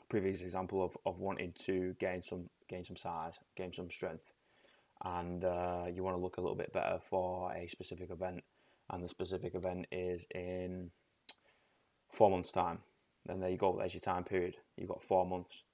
previous 0.08 0.42
example 0.42 0.82
of, 0.84 0.96
of 1.04 1.18
wanting 1.18 1.52
to 1.66 1.94
gain 1.98 2.22
some 2.22 2.48
gain 2.68 2.84
some 2.84 2.96
size, 2.96 3.38
gain 3.56 3.72
some 3.72 3.90
strength 3.90 4.26
and 5.02 5.44
uh, 5.44 5.84
you 5.92 6.02
want 6.02 6.16
to 6.16 6.22
look 6.22 6.36
a 6.36 6.40
little 6.40 6.56
bit 6.56 6.72
better 6.72 6.98
for 7.08 7.52
a 7.52 7.68
specific 7.68 8.10
event, 8.10 8.42
and 8.90 9.04
the 9.04 9.08
specific 9.08 9.54
event 9.54 9.86
is 9.92 10.26
in 10.34 10.90
four 12.10 12.30
months' 12.30 12.52
time. 12.52 12.78
then 13.26 13.40
there 13.40 13.50
you 13.50 13.58
go, 13.58 13.76
there's 13.76 13.94
your 13.94 14.00
time 14.00 14.24
period. 14.24 14.56
You've 14.76 14.88
got 14.88 15.02
four 15.02 15.26
months. 15.26 15.64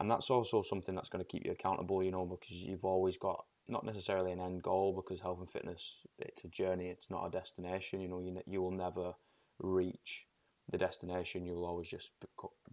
And 0.00 0.10
that's 0.10 0.30
also 0.30 0.62
something 0.62 0.94
that's 0.94 1.08
going 1.08 1.24
to 1.24 1.30
keep 1.30 1.44
you 1.44 1.52
accountable, 1.52 2.02
you 2.02 2.10
know, 2.10 2.24
because 2.24 2.56
you've 2.56 2.84
always 2.84 3.16
got 3.16 3.44
not 3.68 3.84
necessarily 3.84 4.32
an 4.32 4.40
end 4.40 4.62
goal 4.62 4.92
because 4.92 5.20
health 5.20 5.38
and 5.38 5.48
fitness 5.48 5.98
it's 6.18 6.42
a 6.42 6.48
journey 6.48 6.88
it's 6.88 7.10
not 7.10 7.24
a 7.24 7.30
destination 7.30 8.00
you 8.00 8.08
know 8.08 8.18
you, 8.18 8.36
you 8.44 8.60
will 8.60 8.72
never 8.72 9.12
reach 9.60 10.26
the 10.70 10.78
destination 10.78 11.46
you'll 11.46 11.64
always 11.64 11.88
just 11.88 12.10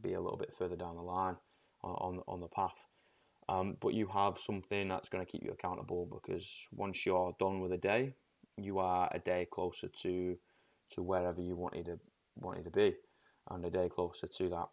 be 0.02 0.14
a 0.14 0.22
little 0.22 0.38
bit 0.38 0.56
further 0.58 0.76
down 0.76 0.96
the 0.96 1.02
line 1.02 1.36
on 1.84 2.22
on 2.28 2.42
the 2.42 2.48
path. 2.48 2.86
Um, 3.48 3.78
but 3.80 3.94
you 3.94 4.08
have 4.08 4.38
something 4.38 4.88
that's 4.88 5.10
going 5.10 5.26
to 5.26 5.32
keep 5.32 5.44
you 5.44 5.52
accountable 5.52 6.08
because 6.12 6.68
once 6.72 7.06
you're 7.06 7.36
done 7.40 7.62
with 7.62 7.72
a 7.72 7.78
day 7.78 8.14
you 8.58 8.80
are 8.80 9.10
a 9.12 9.20
day 9.20 9.48
closer 9.50 9.88
to 10.02 10.38
to 10.92 11.02
wherever 11.02 11.42
you 11.42 11.56
wanted 11.56 11.86
to 11.86 12.00
wanted 12.36 12.66
to 12.66 12.72
be 12.72 12.96
and 13.50 13.66
a 13.66 13.70
day 13.70 13.90
closer 13.90 14.28
to 14.28 14.50
that 14.50 14.68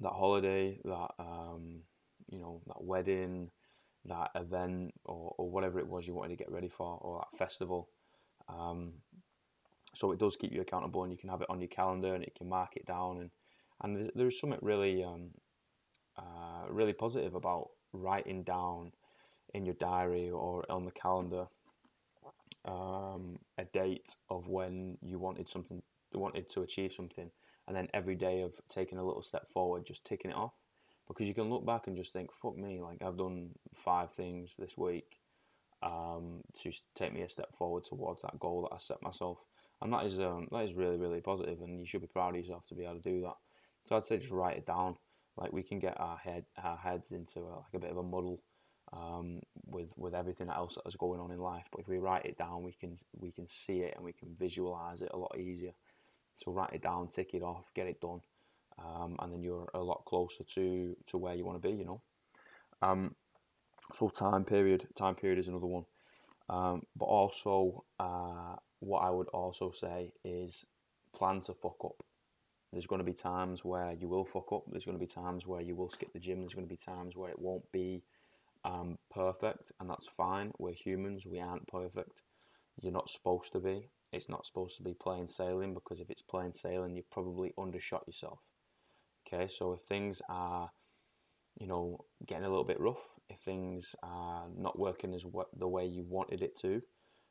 that 0.00 0.12
holiday 0.12 0.78
that 0.84 1.10
um, 1.18 1.82
you 2.28 2.38
know 2.38 2.62
that 2.66 2.82
wedding 2.82 3.50
that 4.06 4.30
event 4.34 4.94
or, 5.04 5.34
or 5.36 5.50
whatever 5.50 5.78
it 5.78 5.86
was 5.86 6.06
you 6.06 6.14
wanted 6.14 6.30
to 6.30 6.42
get 6.42 6.50
ready 6.50 6.68
for 6.68 6.98
or 7.02 7.18
that 7.18 7.38
festival. 7.38 7.88
Um, 8.48 8.94
so 9.94 10.12
it 10.12 10.18
does 10.18 10.36
keep 10.36 10.52
you 10.52 10.60
accountable 10.60 11.02
and 11.02 11.12
you 11.12 11.18
can 11.18 11.28
have 11.28 11.42
it 11.42 11.50
on 11.50 11.60
your 11.60 11.68
calendar 11.68 12.14
and 12.14 12.24
you 12.24 12.30
can 12.36 12.48
mark 12.48 12.76
it 12.76 12.86
down 12.86 13.18
and 13.18 13.30
and 13.82 13.96
there's, 13.96 14.10
there's 14.14 14.40
something 14.40 14.58
really 14.62 15.02
um, 15.02 15.30
uh, 16.16 16.66
really 16.68 16.92
positive 16.92 17.34
about 17.34 17.70
writing 17.92 18.42
down 18.42 18.92
in 19.54 19.64
your 19.64 19.74
diary 19.74 20.30
or 20.30 20.64
on 20.70 20.84
the 20.84 20.90
calendar 20.90 21.46
um, 22.64 23.38
a 23.58 23.64
date 23.64 24.16
of 24.28 24.48
when 24.48 24.98
you 25.02 25.18
wanted 25.18 25.48
something 25.48 25.82
wanted 26.12 26.48
to 26.48 26.62
achieve 26.62 26.92
something 26.92 27.30
and 27.70 27.76
then 27.76 27.86
every 27.94 28.16
day 28.16 28.42
of 28.42 28.54
taking 28.68 28.98
a 28.98 29.04
little 29.04 29.22
step 29.22 29.48
forward 29.48 29.86
just 29.86 30.04
ticking 30.04 30.32
it 30.32 30.36
off 30.36 30.54
because 31.06 31.28
you 31.28 31.34
can 31.34 31.48
look 31.48 31.64
back 31.64 31.86
and 31.86 31.96
just 31.96 32.12
think, 32.12 32.30
fuck 32.32 32.56
me, 32.56 32.80
like 32.80 33.00
I've 33.00 33.16
done 33.16 33.50
five 33.72 34.12
things 34.12 34.56
this 34.58 34.76
week 34.76 35.20
um, 35.80 36.40
to 36.62 36.72
take 36.96 37.14
me 37.14 37.22
a 37.22 37.28
step 37.28 37.54
forward 37.54 37.84
towards 37.84 38.22
that 38.22 38.40
goal 38.40 38.62
that 38.62 38.74
I 38.74 38.78
set 38.78 39.00
myself, 39.02 39.38
and 39.80 39.92
that 39.92 40.04
is 40.04 40.18
um, 40.18 40.48
that 40.50 40.64
is 40.64 40.74
really 40.74 40.96
really 40.96 41.20
positive, 41.20 41.62
and 41.62 41.78
you 41.78 41.86
should 41.86 42.00
be 42.00 42.08
proud 42.08 42.34
of 42.34 42.40
yourself 42.40 42.66
to 42.70 42.74
be 42.74 42.82
able 42.82 42.96
to 42.96 43.08
do 43.08 43.20
that. 43.20 43.36
So 43.86 43.96
I'd 43.96 44.04
say 44.04 44.18
just 44.18 44.32
write 44.32 44.56
it 44.56 44.66
down. 44.66 44.96
Like 45.36 45.52
we 45.52 45.62
can 45.62 45.78
get 45.78 45.98
our 46.00 46.16
head 46.16 46.46
our 46.60 46.76
heads 46.76 47.12
into 47.12 47.38
a, 47.38 47.54
like 47.58 47.74
a 47.74 47.78
bit 47.78 47.92
of 47.92 47.98
a 47.98 48.02
muddle 48.02 48.42
um, 48.92 49.42
with 49.64 49.92
with 49.96 50.12
everything 50.12 50.48
else 50.48 50.74
that 50.74 50.88
is 50.88 50.96
going 50.96 51.20
on 51.20 51.30
in 51.30 51.38
life, 51.38 51.68
but 51.70 51.82
if 51.82 51.88
we 51.88 51.98
write 51.98 52.26
it 52.26 52.36
down, 52.36 52.64
we 52.64 52.72
can 52.72 52.98
we 53.16 53.30
can 53.30 53.48
see 53.48 53.78
it 53.78 53.94
and 53.94 54.04
we 54.04 54.12
can 54.12 54.34
visualize 54.36 55.02
it 55.02 55.10
a 55.14 55.16
lot 55.16 55.38
easier. 55.38 55.72
So 56.42 56.52
write 56.52 56.72
it 56.72 56.82
down, 56.82 57.08
tick 57.08 57.34
it 57.34 57.42
off, 57.42 57.70
get 57.74 57.86
it 57.86 58.00
done 58.00 58.20
um, 58.84 59.16
and 59.20 59.32
then 59.32 59.42
you're 59.42 59.68
a 59.74 59.80
lot 59.80 60.04
closer 60.04 60.44
to 60.44 60.96
to 61.06 61.18
where 61.18 61.34
you 61.34 61.44
want 61.44 61.60
to 61.60 61.68
be. 61.68 61.74
You 61.74 61.84
know, 61.84 62.00
um, 62.82 63.14
so 63.94 64.08
time 64.08 64.44
period, 64.44 64.86
time 64.94 65.14
period 65.14 65.38
is 65.38 65.48
another 65.48 65.66
one, 65.66 65.84
um, 66.48 66.82
but 66.96 67.06
also 67.06 67.84
uh, 67.98 68.56
what 68.80 69.00
I 69.00 69.10
would 69.10 69.28
also 69.28 69.72
say 69.72 70.12
is 70.24 70.64
plan 71.14 71.40
to 71.42 71.54
fuck 71.54 71.76
up. 71.84 72.04
There's 72.72 72.86
going 72.86 73.00
to 73.00 73.04
be 73.04 73.12
times 73.12 73.64
where 73.64 73.92
you 73.92 74.08
will 74.08 74.24
fuck 74.24 74.52
up. 74.52 74.62
There's 74.70 74.84
going 74.84 74.96
to 74.96 75.04
be 75.04 75.12
times 75.12 75.46
where 75.46 75.60
you 75.60 75.74
will 75.74 75.90
skip 75.90 76.12
the 76.12 76.20
gym. 76.20 76.40
There's 76.40 76.54
going 76.54 76.66
to 76.66 76.72
be 76.72 76.76
times 76.76 77.16
where 77.16 77.30
it 77.30 77.40
won't 77.40 77.70
be 77.72 78.04
um, 78.64 78.98
perfect, 79.12 79.72
and 79.80 79.90
that's 79.90 80.06
fine. 80.06 80.52
We're 80.56 80.72
humans. 80.72 81.26
We 81.26 81.40
aren't 81.40 81.66
perfect. 81.66 82.22
You're 82.80 82.92
not 82.92 83.10
supposed 83.10 83.52
to 83.52 83.58
be. 83.58 83.88
It's 84.12 84.28
not 84.28 84.46
supposed 84.46 84.76
to 84.78 84.82
be 84.82 84.94
plain 84.94 85.28
sailing 85.28 85.74
because 85.74 86.00
if 86.00 86.10
it's 86.10 86.22
plain 86.22 86.52
sailing, 86.52 86.96
you 86.96 87.02
probably 87.10 87.52
undershot 87.58 88.04
yourself. 88.06 88.40
Okay, 89.26 89.46
so 89.48 89.72
if 89.72 89.80
things 89.80 90.20
are, 90.28 90.70
you 91.58 91.66
know, 91.66 92.04
getting 92.26 92.44
a 92.44 92.48
little 92.48 92.64
bit 92.64 92.80
rough, 92.80 93.20
if 93.28 93.38
things 93.38 93.94
are 94.02 94.46
not 94.56 94.78
working 94.78 95.14
as 95.14 95.24
what 95.24 95.48
the 95.56 95.68
way 95.68 95.86
you 95.86 96.04
wanted 96.08 96.42
it 96.42 96.56
to, 96.56 96.82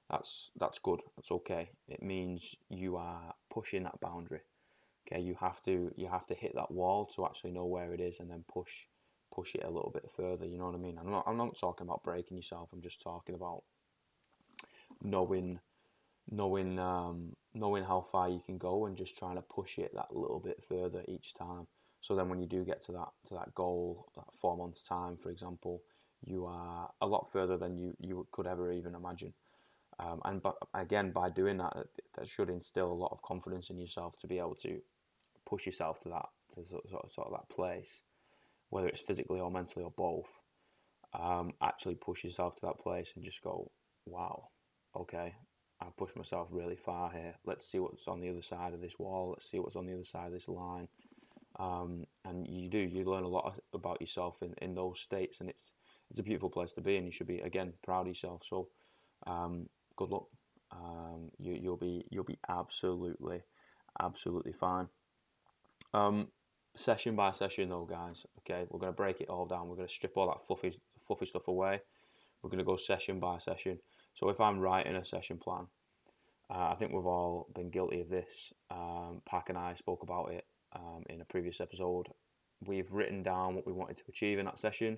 that's 0.10 0.52
that's 0.58 0.80
good. 0.80 1.02
That's 1.16 1.32
okay. 1.32 1.72
It 1.88 2.02
means 2.02 2.56
you 2.70 2.96
are 2.96 3.34
pushing 3.50 3.84
that 3.84 4.00
boundary. 4.00 4.42
Okay, 5.08 5.22
you 5.22 5.36
have 5.40 5.62
to 5.64 5.92
you 5.98 6.08
have 6.08 6.26
to 6.28 6.34
hit 6.34 6.56
that 6.56 6.72
wall 6.72 7.06
to 7.16 7.26
actually 7.26 7.52
know 7.52 7.66
where 7.66 7.94
it 7.94 8.00
is 8.00 8.20
and 8.20 8.30
then 8.32 8.46
push 8.52 8.86
push 9.34 9.54
it 9.56 9.64
a 9.64 9.70
little 9.70 9.92
bit 9.94 10.10
further. 10.16 10.46
You 10.46 10.58
know 10.58 10.66
what 10.66 10.76
I 10.76 10.80
mean? 10.80 10.98
I'm 10.98 11.12
not 11.12 11.26
I'm 11.28 11.38
not 11.38 11.60
talking 11.60 11.86
about 11.86 12.04
breaking 12.04 12.38
yourself. 12.38 12.70
I'm 12.74 12.82
just 12.82 13.02
talking 13.02 13.36
about 13.36 13.64
knowing 15.02 15.60
knowing 16.32 16.80
um, 16.80 17.36
knowing 17.54 17.84
how 17.84 18.02
far 18.02 18.30
you 18.30 18.40
can 18.46 18.58
go 18.58 18.86
and 18.86 18.96
just 18.96 19.18
trying 19.18 19.36
to 19.36 19.42
push 19.42 19.78
it 19.78 19.94
that 19.96 20.16
little 20.16 20.40
bit 20.40 20.64
further 20.68 21.04
each 21.08 21.34
time. 21.34 21.68
So 22.02 22.16
then, 22.16 22.30
when 22.30 22.40
you 22.40 22.48
do 22.48 22.64
get 22.64 22.82
to 22.84 22.92
that 22.94 23.10
to 23.28 23.34
that 23.36 23.54
goal, 23.54 24.08
that 24.16 24.26
four 24.34 24.56
months 24.58 24.84
time, 24.84 25.18
for 25.18 25.30
example, 25.32 25.82
you 26.26 26.46
are 26.46 26.90
a 27.02 27.08
lot 27.08 27.32
further 27.32 27.58
than 27.58 27.78
you 27.78 27.96
you 28.00 28.28
could 28.32 28.48
ever 28.48 28.72
even 28.72 28.96
imagine. 28.96 29.34
Um, 30.00 30.22
and 30.24 30.42
but 30.42 30.56
again, 30.74 31.12
by 31.12 31.30
doing 31.30 31.58
that, 31.58 31.76
that 32.16 32.28
should 32.28 32.50
instill 32.50 32.92
a 32.92 32.94
lot 32.94 33.12
of 33.12 33.22
confidence 33.22 33.70
in 33.70 33.80
yourself 33.80 34.18
to 34.20 34.28
be 34.28 34.38
able 34.38 34.56
to 34.56 34.82
push 35.46 35.66
yourself 35.66 36.00
to 36.02 36.10
that 36.10 36.30
to 36.56 36.66
sort 36.66 36.86
of, 36.86 37.12
sort 37.12 37.28
of 37.28 37.34
that 37.34 37.54
place, 37.54 38.04
whether 38.70 38.88
it's 38.88 39.02
physically 39.02 39.40
or 39.40 39.52
mentally 39.52 39.84
or 39.84 39.92
both. 39.92 40.30
Um, 41.12 41.54
actually 41.60 41.96
push 41.96 42.24
yourself 42.24 42.54
to 42.56 42.62
that 42.68 42.78
place 42.78 43.14
and 43.16 43.26
just 43.26 43.42
go, 43.42 43.72
wow, 44.06 44.50
okay, 44.96 45.34
I 45.82 45.86
pushed 45.98 46.18
myself 46.18 46.50
really 46.52 46.76
far 46.76 47.12
here. 47.12 47.36
Let's 47.46 47.66
see 47.66 47.80
what's 47.80 48.08
on 48.08 48.20
the 48.20 48.30
other 48.30 48.42
side 48.42 48.74
of 48.74 48.82
this 48.82 49.00
wall. 49.00 49.30
Let's 49.30 49.50
see 49.50 49.60
what's 49.60 49.76
on 49.76 49.86
the 49.86 49.94
other 49.94 50.04
side 50.04 50.28
of 50.28 50.34
this 50.34 50.50
line 50.50 50.90
um, 51.60 52.06
and 52.24 52.48
you 52.48 52.70
do 52.70 52.78
you 52.78 53.04
learn 53.04 53.24
a 53.24 53.28
lot 53.28 53.60
about 53.74 54.00
yourself 54.00 54.42
in, 54.42 54.54
in 54.62 54.76
those 54.76 55.00
states, 55.00 55.42
and 55.42 55.50
it's 55.50 55.74
it's 56.10 56.20
a 56.20 56.24
beautiful 56.24 56.50
place 56.50 56.74
to 56.74 56.82
be, 56.82 56.96
and 56.96 57.06
you 57.06 57.12
should 57.12 57.28
be 57.28 57.40
again 57.40 57.74
proud 57.84 58.02
of 58.02 58.08
yourself. 58.08 58.44
So, 58.46 58.70
um, 59.28 59.68
good 59.98 60.10
luck. 60.10 60.28
Um, 60.72 61.32
you 61.38 61.54
you'll 61.54 61.78
be 61.78 62.06
you'll 62.10 62.24
be 62.24 62.40
absolutely 62.48 63.44
absolutely 64.00 64.54
fine. 64.54 64.88
Um, 65.94 66.30
session 66.76 67.16
by 67.16 67.32
session, 67.32 67.70
though, 67.70 67.86
guys. 67.86 68.26
Okay, 68.40 68.66
we're 68.70 68.80
gonna 68.80 68.94
break 68.94 69.20
it 69.20 69.30
all 69.30 69.46
down. 69.46 69.68
We're 69.68 69.76
gonna 69.76 69.90
strip 69.90 70.16
all 70.16 70.28
that 70.28 70.46
fluffy 70.48 70.80
fluffy 70.98 71.26
stuff 71.26 71.50
away. 71.50 71.82
We're 72.42 72.50
gonna 72.50 72.64
go 72.64 72.78
session 72.78 73.20
by 73.20 73.40
session. 73.40 73.80
So 74.20 74.28
if 74.28 74.42
I'm 74.42 74.60
writing 74.60 74.98
a 74.98 75.06
session 75.06 75.38
plan, 75.38 75.68
uh, 76.54 76.72
I 76.72 76.76
think 76.76 76.92
we've 76.92 77.06
all 77.06 77.48
been 77.56 77.70
guilty 77.70 78.02
of 78.02 78.10
this. 78.10 78.52
Um, 78.70 79.22
Pack 79.26 79.48
and 79.48 79.58
I 79.58 79.76
spoke 79.76 80.04
about 80.04 80.34
it 80.34 80.44
um, 80.76 81.04
in 81.10 81.22
a 81.22 81.26
previous 81.26 81.62
episode. 81.62 82.08
We've 82.60 82.92
written 82.92 83.24
down 83.24 83.56
what 83.56 83.66
we 83.66 83.72
wanted 83.72 83.96
to 83.96 84.04
achieve 84.10 84.38
in 84.38 84.44
that 84.44 84.60
session, 84.60 84.98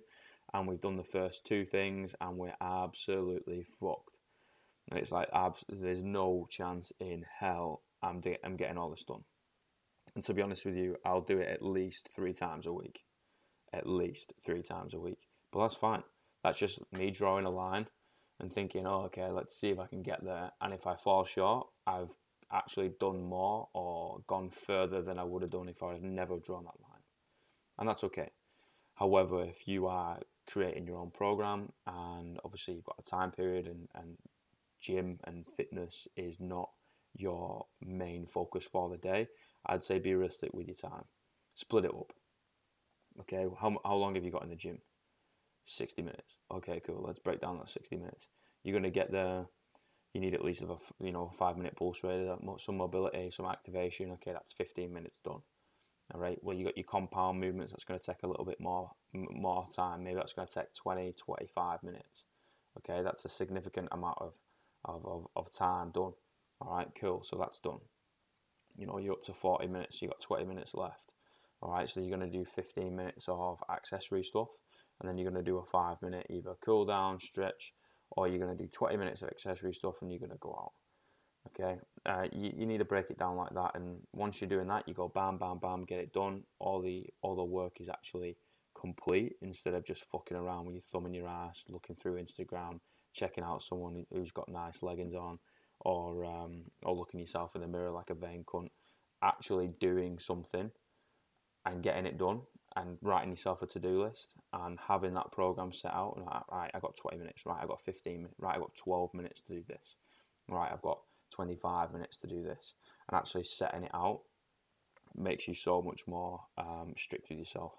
and 0.56 0.68
we've 0.68 0.82
done 0.82 0.98
the 0.98 1.04
first 1.04 1.46
two 1.46 1.66
things, 1.66 2.16
and 2.20 2.36
we're 2.36 2.56
absolutely 2.60 3.68
fucked. 3.80 4.18
And 4.90 5.00
it's 5.00 5.12
like 5.12 5.30
abs- 5.32 5.66
there's 5.70 6.02
no 6.02 6.48
chance 6.50 6.92
in 7.00 7.24
hell 7.40 7.84
I'm, 8.02 8.22
de- 8.22 8.44
I'm 8.44 8.56
getting 8.56 8.80
all 8.80 8.90
this 8.90 9.04
done. 9.04 9.26
And 10.16 10.24
to 10.24 10.34
be 10.34 10.42
honest 10.42 10.66
with 10.66 10.78
you, 10.78 10.96
I'll 11.06 11.22
do 11.22 11.38
it 11.38 11.48
at 11.48 11.62
least 11.62 12.10
three 12.16 12.34
times 12.34 12.66
a 12.66 12.74
week. 12.74 13.02
At 13.72 13.86
least 13.86 14.34
three 14.44 14.64
times 14.64 14.96
a 14.96 15.00
week. 15.00 15.28
But 15.54 15.62
that's 15.62 15.76
fine. 15.76 16.02
That's 16.44 16.58
just 16.58 16.80
me 16.92 17.12
drawing 17.12 17.46
a 17.46 17.52
line 17.52 17.86
and 18.42 18.52
thinking, 18.52 18.88
oh, 18.88 19.04
okay, 19.04 19.28
let's 19.30 19.56
see 19.56 19.70
if 19.70 19.80
I 19.80 19.86
can 19.86 20.02
get 20.02 20.24
there. 20.24 20.52
And 20.60 20.74
if 20.74 20.88
I 20.88 20.96
fall 20.96 21.24
short, 21.24 21.68
I've 21.86 22.10
actually 22.52 22.92
done 23.00 23.24
more 23.24 23.70
or 23.74 24.22
gone 24.28 24.50
further 24.50 25.02
than 25.02 25.20
I 25.20 25.24
would 25.24 25.44
have 25.44 25.52
done 25.52 25.70
if 25.70 25.82
I 25.84 25.94
had 25.94 26.04
never 26.04 26.38
drawn 26.40 26.66
that 26.66 26.82
line. 26.82 27.02
And 27.78 27.88
that's 27.88 28.04
okay. 28.06 28.32
However, 28.96 29.44
if 29.44 29.68
you 29.68 29.86
are 29.88 30.20
creating 30.50 30.88
your 30.88 30.98
own 30.98 31.12
program 31.12 31.72
and 31.86 32.40
obviously 32.44 32.74
you've 32.74 32.84
got 32.84 33.00
a 33.00 33.10
time 33.10 33.32
period 33.32 33.68
and, 33.68 33.88
and 33.96 34.18
gym 34.82 35.20
and 35.24 35.46
fitness 35.56 36.08
is 36.18 36.40
not 36.40 36.72
your 37.16 37.68
main 37.80 38.26
focus 38.26 38.64
for 38.64 38.90
the 38.90 38.98
day, 38.98 39.28
I'd 39.66 39.84
say 39.84 40.00
be 40.00 40.16
realistic 40.16 40.54
with 40.54 40.68
your 40.68 40.76
time. 40.76 41.06
Split 41.54 41.86
it 41.86 41.92
up. 41.92 42.12
Okay, 43.22 43.46
how, 43.60 43.78
how 43.86 43.96
long 43.96 44.16
have 44.16 44.26
you 44.26 44.32
got 44.32 44.44
in 44.44 44.50
the 44.50 44.56
gym? 44.56 44.80
60 45.66 46.02
minutes. 46.02 46.38
Okay, 46.52 46.82
cool. 46.86 47.04
Let's 47.06 47.20
break 47.20 47.42
down 47.42 47.58
that 47.60 47.70
60 47.70 47.96
minutes. 47.96 48.28
You're 48.64 48.74
going 48.74 48.84
to 48.84 48.90
get 48.90 49.12
there 49.12 49.46
you 50.14 50.20
need 50.20 50.34
at 50.34 50.44
least 50.44 50.62
a 50.62 50.76
you 51.04 51.12
know 51.12 51.32
five 51.38 51.58
minute 51.58 51.76
pulse 51.76 52.04
rate, 52.04 52.30
some 52.60 52.78
mobility, 52.78 53.32
some 53.32 53.46
activation. 53.46 54.12
Okay, 54.12 54.34
that's 54.34 54.54
15 54.54 54.92
minutes 54.94 55.20
done. 55.24 55.42
All 56.14 56.20
right. 56.20 56.38
Well, 56.42 56.58
you 56.58 56.66
got 56.66 56.78
your 56.78 56.86
compound 56.86 57.40
movements. 57.40 57.72
That's 57.72 57.86
going 57.86 58.00
to 58.00 58.06
take 58.06 58.24
a 58.24 58.28
little 58.28 58.46
bit 58.46 58.60
more 58.60 58.92
more 59.14 59.68
time. 59.74 60.04
Maybe 60.04 60.16
that's 60.16 60.34
going 60.34 60.48
to 60.48 60.54
take 60.54 60.74
20, 60.74 61.14
25 61.14 61.84
minutes. 61.84 62.26
Okay, 62.78 63.02
that's 63.04 63.26
a 63.26 63.30
significant 63.30 63.88
amount 63.92 64.18
of 64.20 64.34
of, 64.84 65.06
of, 65.06 65.28
of 65.36 65.54
time 65.54 65.92
done. 65.92 66.14
All 66.60 66.76
right, 66.76 66.90
cool. 67.00 67.24
So 67.24 67.38
that's 67.38 67.60
done. 67.60 67.80
You 68.78 68.88
know, 68.88 68.98
you're 68.98 69.14
up 69.14 69.24
to 69.24 69.34
40 69.34 69.68
minutes. 69.68 70.02
You 70.02 70.10
got 70.10 70.22
20 70.22 70.46
minutes 70.46 70.74
left. 70.74 71.14
All 71.62 71.72
right, 71.72 71.88
so 71.88 72.00
you're 72.00 72.18
going 72.18 72.30
to 72.30 72.38
do 72.38 72.44
15 72.44 72.96
minutes 72.96 73.30
of 73.30 73.64
accessory 73.70 74.24
stuff, 74.24 74.48
and 75.02 75.10
then 75.10 75.18
you're 75.18 75.30
going 75.30 75.44
to 75.44 75.50
do 75.52 75.58
a 75.58 75.66
five 75.66 75.98
minute 76.02 76.28
either 76.30 76.54
cool 76.64 76.86
down, 76.86 77.20
stretch, 77.20 77.74
or 78.12 78.28
you're 78.28 78.40
going 78.40 78.56
to 78.56 78.64
do 78.64 78.70
20 78.70 78.98
minutes 78.98 79.22
of 79.22 79.30
accessory 79.30 79.74
stuff 79.74 79.96
and 80.02 80.12
you're 80.12 80.20
going 80.20 80.32
to 80.32 80.38
go 80.40 80.56
out. 80.58 80.72
Okay, 81.48 81.80
uh, 82.06 82.28
you, 82.32 82.52
you 82.56 82.66
need 82.68 82.78
to 82.78 82.86
break 82.86 83.10
it 83.10 83.18
down 83.18 83.36
like 83.36 83.52
that, 83.56 83.72
and 83.74 83.98
once 84.14 84.40
you're 84.40 84.50
doing 84.50 84.68
that, 84.68 84.88
you 84.88 84.94
go 84.94 85.08
bam, 85.08 85.40
bam, 85.40 85.58
bam, 85.58 85.86
get 85.86 85.98
it 85.98 86.14
done. 86.14 86.44
All 86.60 86.84
the 86.84 87.08
all 87.24 87.36
the 87.36 87.44
work 87.44 87.82
is 87.82 87.90
actually 87.90 88.38
complete 88.80 89.34
instead 89.42 89.74
of 89.74 89.84
just 89.84 90.06
fucking 90.06 90.38
around 90.38 90.66
with 90.66 90.76
your 90.76 90.84
thumb 90.84 91.08
in 91.08 91.16
your 91.16 91.28
ass, 91.28 91.64
looking 91.68 91.96
through 91.96 92.22
Instagram, 92.22 92.80
checking 93.12 93.44
out 93.44 93.64
someone 93.64 94.06
who's 94.12 94.32
got 94.32 94.50
nice 94.50 94.84
leggings 94.84 95.16
on, 95.16 95.40
or 95.80 96.24
um, 96.26 96.66
or 96.84 96.96
looking 96.96 97.20
yourself 97.20 97.56
in 97.56 97.62
the 97.62 97.68
mirror 97.68 97.90
like 97.90 98.12
a 98.12 98.16
vain 98.16 98.44
cunt. 98.46 98.70
Actually 99.24 99.72
doing 99.80 100.20
something 100.20 100.70
and 101.66 101.82
getting 101.82 102.06
it 102.06 102.20
done 102.20 102.42
and 102.76 102.98
writing 103.02 103.32
yourself 103.32 103.62
a 103.62 103.68
to-do 103.68 104.04
list 104.04 104.34
and 104.54 104.80
having 104.88 105.14
that 105.14 105.32
program 105.32 105.74
set 105.74 105.94
out 105.94 106.18
right 106.52 106.72
i 106.74 106.80
got 106.80 106.96
20 106.96 107.18
minutes 107.18 107.46
right 107.46 107.62
i 107.62 107.66
got 107.66 107.82
15 107.82 108.18
minutes 108.18 108.36
right 108.40 108.56
i 108.56 108.60
got 108.60 108.76
12 108.76 109.14
minutes 109.14 109.42
to 109.42 109.54
do 109.54 109.64
this. 109.68 109.96
Right 110.48 110.72
i've 110.72 110.82
got 110.82 111.00
25 111.32 111.94
minutes 111.94 112.18
to 112.18 112.28
do 112.28 112.44
this. 112.44 112.74
And 113.08 113.18
actually 113.18 113.44
setting 113.44 113.84
it 113.84 113.92
out 113.94 114.22
makes 115.16 115.48
you 115.48 115.54
so 115.54 115.82
much 115.82 116.08
more 116.08 116.42
um, 116.58 116.94
strict 116.98 117.30
with 117.30 117.38
yourself. 117.38 117.74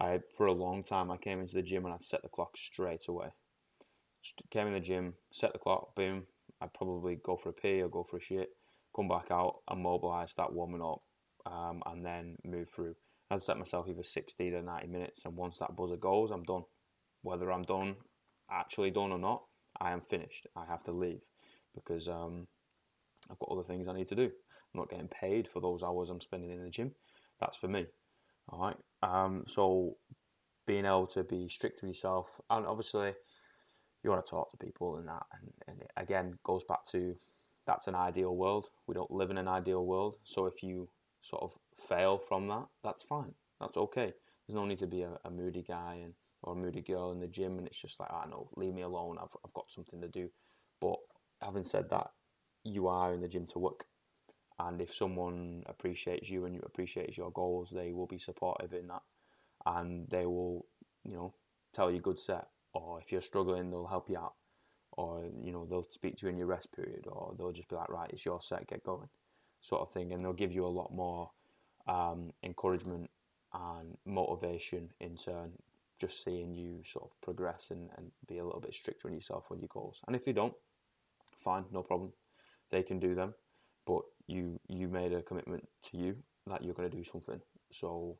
I 0.00 0.20
for 0.36 0.46
a 0.46 0.52
long 0.52 0.84
time 0.84 1.10
i 1.10 1.16
came 1.16 1.40
into 1.40 1.54
the 1.54 1.62
gym 1.62 1.84
and 1.84 1.94
i'd 1.94 2.04
set 2.04 2.22
the 2.22 2.28
clock 2.28 2.56
straight 2.56 3.08
away. 3.08 3.28
Came 4.50 4.68
in 4.68 4.74
the 4.74 4.80
gym 4.80 5.14
set 5.32 5.52
the 5.52 5.58
clock 5.58 5.94
boom 5.94 6.26
i'd 6.60 6.74
probably 6.74 7.16
go 7.16 7.36
for 7.36 7.48
a 7.48 7.52
pee 7.52 7.80
or 7.80 7.88
go 7.88 8.04
for 8.04 8.18
a 8.18 8.20
shit 8.20 8.50
come 8.94 9.08
back 9.08 9.30
out 9.30 9.60
and 9.68 9.82
mobilize 9.82 10.34
that 10.34 10.52
warming 10.52 10.82
up 10.82 11.00
um, 11.46 11.82
and 11.86 12.04
then 12.04 12.36
move 12.44 12.68
through 12.68 12.94
I'd 13.30 13.42
set 13.42 13.58
myself 13.58 13.86
either 13.88 14.02
60 14.02 14.50
to 14.50 14.62
90 14.62 14.88
minutes, 14.88 15.24
and 15.24 15.36
once 15.36 15.58
that 15.58 15.76
buzzer 15.76 15.96
goes, 15.96 16.30
I'm 16.30 16.42
done. 16.42 16.64
Whether 17.22 17.52
I'm 17.52 17.62
done, 17.62 17.96
actually 18.50 18.90
done 18.90 19.12
or 19.12 19.18
not, 19.18 19.42
I 19.80 19.92
am 19.92 20.00
finished. 20.00 20.46
I 20.56 20.64
have 20.66 20.82
to 20.84 20.92
leave 20.92 21.20
because 21.74 22.08
um, 22.08 22.48
I've 23.30 23.38
got 23.38 23.50
other 23.52 23.62
things 23.62 23.86
I 23.86 23.92
need 23.92 24.08
to 24.08 24.16
do. 24.16 24.24
I'm 24.24 24.80
not 24.80 24.90
getting 24.90 25.08
paid 25.08 25.48
for 25.48 25.60
those 25.60 25.82
hours 25.82 26.10
I'm 26.10 26.20
spending 26.20 26.50
in 26.50 26.62
the 26.62 26.70
gym. 26.70 26.92
That's 27.38 27.56
for 27.56 27.68
me. 27.68 27.86
All 28.48 28.60
right. 28.60 28.76
Um, 29.02 29.44
so 29.46 29.96
being 30.66 30.84
able 30.84 31.06
to 31.08 31.22
be 31.22 31.48
strict 31.48 31.82
with 31.82 31.88
yourself, 31.88 32.28
and 32.48 32.66
obviously 32.66 33.12
you 34.02 34.10
want 34.10 34.24
to 34.24 34.30
talk 34.30 34.50
to 34.52 34.64
people 34.64 34.96
and 34.96 35.08
that, 35.08 35.22
and, 35.32 35.52
and 35.68 35.82
it 35.82 35.90
again 35.96 36.38
goes 36.44 36.64
back 36.64 36.84
to 36.92 37.14
that's 37.66 37.86
an 37.86 37.94
ideal 37.94 38.34
world. 38.34 38.68
We 38.86 38.94
don't 38.94 39.10
live 39.10 39.30
in 39.30 39.38
an 39.38 39.48
ideal 39.48 39.84
world. 39.84 40.16
So 40.24 40.46
if 40.46 40.62
you 40.62 40.88
sort 41.22 41.42
of 41.42 41.52
fail 41.80 42.18
from 42.18 42.48
that, 42.48 42.66
that's 42.82 43.02
fine. 43.02 43.34
That's 43.60 43.76
okay. 43.76 44.14
There's 44.46 44.56
no 44.56 44.64
need 44.64 44.78
to 44.78 44.86
be 44.86 45.02
a, 45.02 45.18
a 45.24 45.30
moody 45.30 45.62
guy 45.62 46.00
and 46.02 46.14
or 46.42 46.54
a 46.54 46.56
moody 46.56 46.80
girl 46.80 47.12
in 47.12 47.20
the 47.20 47.26
gym, 47.26 47.58
and 47.58 47.66
it's 47.66 47.80
just 47.80 48.00
like, 48.00 48.08
ah, 48.10 48.22
I 48.22 48.26
oh, 48.26 48.30
know, 48.30 48.50
leave 48.56 48.74
me 48.74 48.82
alone. 48.82 49.18
I've 49.20 49.36
I've 49.44 49.54
got 49.54 49.70
something 49.70 50.00
to 50.00 50.08
do. 50.08 50.30
But 50.80 50.96
having 51.42 51.64
said 51.64 51.90
that, 51.90 52.10
you 52.64 52.88
are 52.88 53.12
in 53.12 53.20
the 53.20 53.28
gym 53.28 53.46
to 53.48 53.58
work, 53.58 53.84
and 54.58 54.80
if 54.80 54.94
someone 54.94 55.62
appreciates 55.66 56.30
you 56.30 56.44
and 56.44 56.54
you 56.54 56.62
appreciates 56.64 57.18
your 57.18 57.30
goals, 57.30 57.70
they 57.70 57.92
will 57.92 58.06
be 58.06 58.18
supportive 58.18 58.72
in 58.72 58.88
that, 58.88 59.02
and 59.66 60.08
they 60.08 60.26
will, 60.26 60.66
you 61.04 61.14
know, 61.14 61.34
tell 61.74 61.90
you 61.90 62.00
good 62.00 62.18
set, 62.18 62.48
or 62.72 63.00
if 63.00 63.12
you're 63.12 63.20
struggling, 63.20 63.70
they'll 63.70 63.86
help 63.86 64.08
you 64.08 64.16
out, 64.16 64.34
or 64.92 65.26
you 65.42 65.52
know, 65.52 65.66
they'll 65.66 65.90
speak 65.90 66.16
to 66.16 66.26
you 66.26 66.32
in 66.32 66.38
your 66.38 66.46
rest 66.46 66.72
period, 66.72 67.06
or 67.06 67.34
they'll 67.36 67.52
just 67.52 67.68
be 67.68 67.76
like, 67.76 67.90
right, 67.90 68.10
it's 68.12 68.24
your 68.24 68.40
set, 68.40 68.66
get 68.66 68.82
going, 68.82 69.08
sort 69.60 69.82
of 69.82 69.92
thing, 69.92 70.12
and 70.12 70.24
they'll 70.24 70.32
give 70.32 70.52
you 70.52 70.64
a 70.64 70.68
lot 70.68 70.92
more 70.94 71.30
um, 71.86 72.32
encouragement 72.42 73.10
and 73.52 73.96
motivation 74.04 74.90
in 75.00 75.16
turn, 75.16 75.52
just 76.00 76.24
seeing 76.24 76.54
you 76.54 76.82
sort 76.84 77.06
of 77.06 77.20
progress 77.20 77.68
and, 77.70 77.90
and 77.96 78.10
be 78.26 78.38
a 78.38 78.44
little 78.44 78.60
bit 78.60 78.74
stricter 78.74 79.08
on 79.08 79.14
yourself 79.14 79.46
on 79.50 79.58
your 79.58 79.68
goals. 79.68 80.00
And 80.06 80.14
if 80.14 80.24
they 80.24 80.32
don't, 80.32 80.54
fine, 81.42 81.64
no 81.72 81.82
problem. 81.82 82.12
They 82.70 82.82
can 82.82 83.00
do 83.00 83.14
them, 83.14 83.34
but 83.86 84.02
you 84.26 84.60
you 84.68 84.88
made 84.88 85.12
a 85.12 85.22
commitment 85.22 85.66
to 85.90 85.96
you 85.96 86.16
that 86.46 86.62
you're 86.62 86.74
going 86.74 86.88
to 86.90 86.96
do 86.96 87.04
something. 87.04 87.40
So 87.72 88.16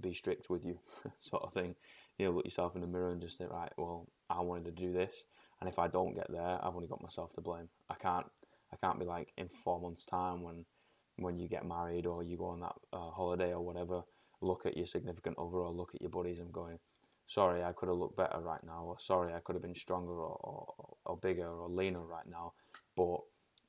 be 0.00 0.14
strict 0.14 0.48
with 0.48 0.64
you, 0.64 0.78
sort 1.20 1.42
of 1.42 1.52
thing. 1.52 1.74
You 2.16 2.26
know, 2.26 2.32
look 2.32 2.44
yourself 2.44 2.74
in 2.74 2.80
the 2.80 2.86
mirror 2.86 3.10
and 3.10 3.20
just 3.20 3.38
say, 3.38 3.46
right, 3.50 3.72
well, 3.76 4.08
I 4.30 4.40
wanted 4.40 4.64
to 4.66 4.70
do 4.70 4.92
this, 4.92 5.24
and 5.60 5.68
if 5.68 5.78
I 5.78 5.88
don't 5.88 6.14
get 6.14 6.30
there, 6.30 6.58
I've 6.62 6.74
only 6.74 6.88
got 6.88 7.02
myself 7.02 7.34
to 7.34 7.40
blame. 7.40 7.68
I 7.90 7.94
can't 7.94 8.26
I 8.72 8.76
can't 8.76 8.98
be 8.98 9.06
like 9.06 9.32
in 9.36 9.48
four 9.48 9.80
months' 9.80 10.04
time 10.04 10.42
when 10.42 10.64
when 11.18 11.38
you 11.38 11.48
get 11.48 11.66
married 11.66 12.06
or 12.06 12.22
you 12.22 12.36
go 12.36 12.46
on 12.46 12.60
that 12.60 12.74
uh, 12.92 13.10
holiday 13.10 13.52
or 13.52 13.60
whatever, 13.60 14.02
look 14.40 14.66
at 14.66 14.76
your 14.76 14.86
significant 14.86 15.36
other 15.38 15.58
or 15.58 15.70
look 15.70 15.94
at 15.94 16.00
your 16.00 16.10
buddies 16.10 16.38
and 16.38 16.52
going, 16.52 16.78
sorry, 17.26 17.62
I 17.62 17.72
could 17.72 17.88
have 17.88 17.98
looked 17.98 18.16
better 18.16 18.40
right 18.40 18.62
now, 18.64 18.84
or 18.84 18.96
sorry, 18.98 19.34
I 19.34 19.40
could 19.40 19.54
have 19.54 19.62
been 19.62 19.74
stronger 19.74 20.12
or, 20.12 20.36
or, 20.40 20.96
or 21.04 21.16
bigger 21.16 21.48
or 21.48 21.68
leaner 21.68 22.00
right 22.00 22.26
now. 22.28 22.52
But 22.96 23.18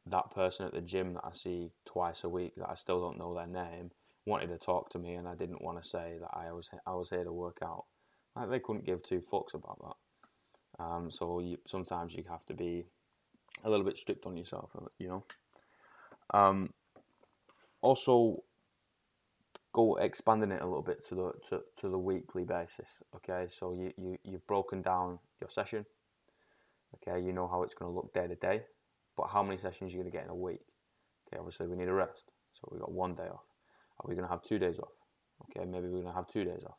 that 0.05 0.31
person 0.31 0.65
at 0.65 0.73
the 0.73 0.81
gym 0.81 1.15
that 1.15 1.25
I 1.25 1.31
see 1.33 1.71
twice 1.85 2.23
a 2.23 2.29
week 2.29 2.53
that 2.55 2.69
I 2.69 2.75
still 2.75 2.99
don't 3.01 3.17
know 3.17 3.33
their 3.33 3.47
name 3.47 3.91
wanted 4.25 4.47
to 4.47 4.57
talk 4.57 4.89
to 4.91 4.99
me 4.99 5.15
and 5.15 5.27
I 5.27 5.35
didn't 5.35 5.61
want 5.61 5.81
to 5.81 5.87
say 5.87 6.17
that 6.19 6.29
I 6.33 6.51
was 6.51 6.69
I 6.85 6.93
was 6.93 7.09
here 7.09 7.23
to 7.23 7.31
work 7.31 7.57
out. 7.63 7.85
Like 8.35 8.49
they 8.49 8.59
couldn't 8.59 8.85
give 8.85 9.03
two 9.03 9.21
fucks 9.21 9.53
about 9.53 9.79
that. 9.81 10.83
Um, 10.83 11.11
so 11.11 11.39
you, 11.39 11.57
sometimes 11.67 12.15
you 12.15 12.23
have 12.29 12.45
to 12.45 12.53
be 12.53 12.85
a 13.63 13.69
little 13.69 13.85
bit 13.85 13.97
strict 13.97 14.25
on 14.25 14.37
yourself, 14.37 14.71
you 14.97 15.09
know. 15.09 15.23
Um, 16.33 16.73
also 17.81 18.43
go 19.71 19.95
expanding 19.95 20.51
it 20.51 20.61
a 20.61 20.65
little 20.65 20.81
bit 20.81 21.05
to 21.07 21.15
the 21.15 21.31
to, 21.49 21.61
to 21.77 21.89
the 21.89 21.97
weekly 21.97 22.43
basis. 22.43 23.01
Okay, 23.15 23.47
so 23.49 23.73
you, 23.73 23.93
you 23.97 24.17
you've 24.23 24.47
broken 24.47 24.81
down 24.81 25.19
your 25.39 25.49
session. 25.49 25.85
Okay, 26.95 27.23
you 27.23 27.31
know 27.31 27.47
how 27.47 27.63
it's 27.63 27.75
going 27.75 27.91
to 27.91 27.95
look 27.95 28.13
day 28.13 28.27
to 28.27 28.35
day, 28.35 28.63
but 29.15 29.27
how 29.27 29.43
many 29.43 29.57
sessions 29.57 29.93
you're 29.93 30.01
going 30.01 30.11
to 30.11 30.17
get 30.17 30.25
in 30.25 30.31
a 30.31 30.35
week? 30.35 30.61
Okay, 31.27 31.37
obviously 31.37 31.67
we 31.67 31.75
need 31.75 31.87
a 31.87 31.93
rest, 31.93 32.31
so 32.53 32.67
we 32.71 32.79
got 32.79 32.91
one 32.91 33.13
day 33.13 33.27
off. 33.31 33.45
Are 33.99 34.07
we 34.07 34.15
going 34.15 34.25
to 34.25 34.31
have 34.31 34.41
two 34.41 34.57
days 34.57 34.79
off? 34.79 34.93
Okay, 35.43 35.65
maybe 35.65 35.87
we're 35.87 36.01
going 36.01 36.07
to 36.07 36.13
have 36.13 36.27
two 36.27 36.43
days 36.43 36.63
off. 36.65 36.77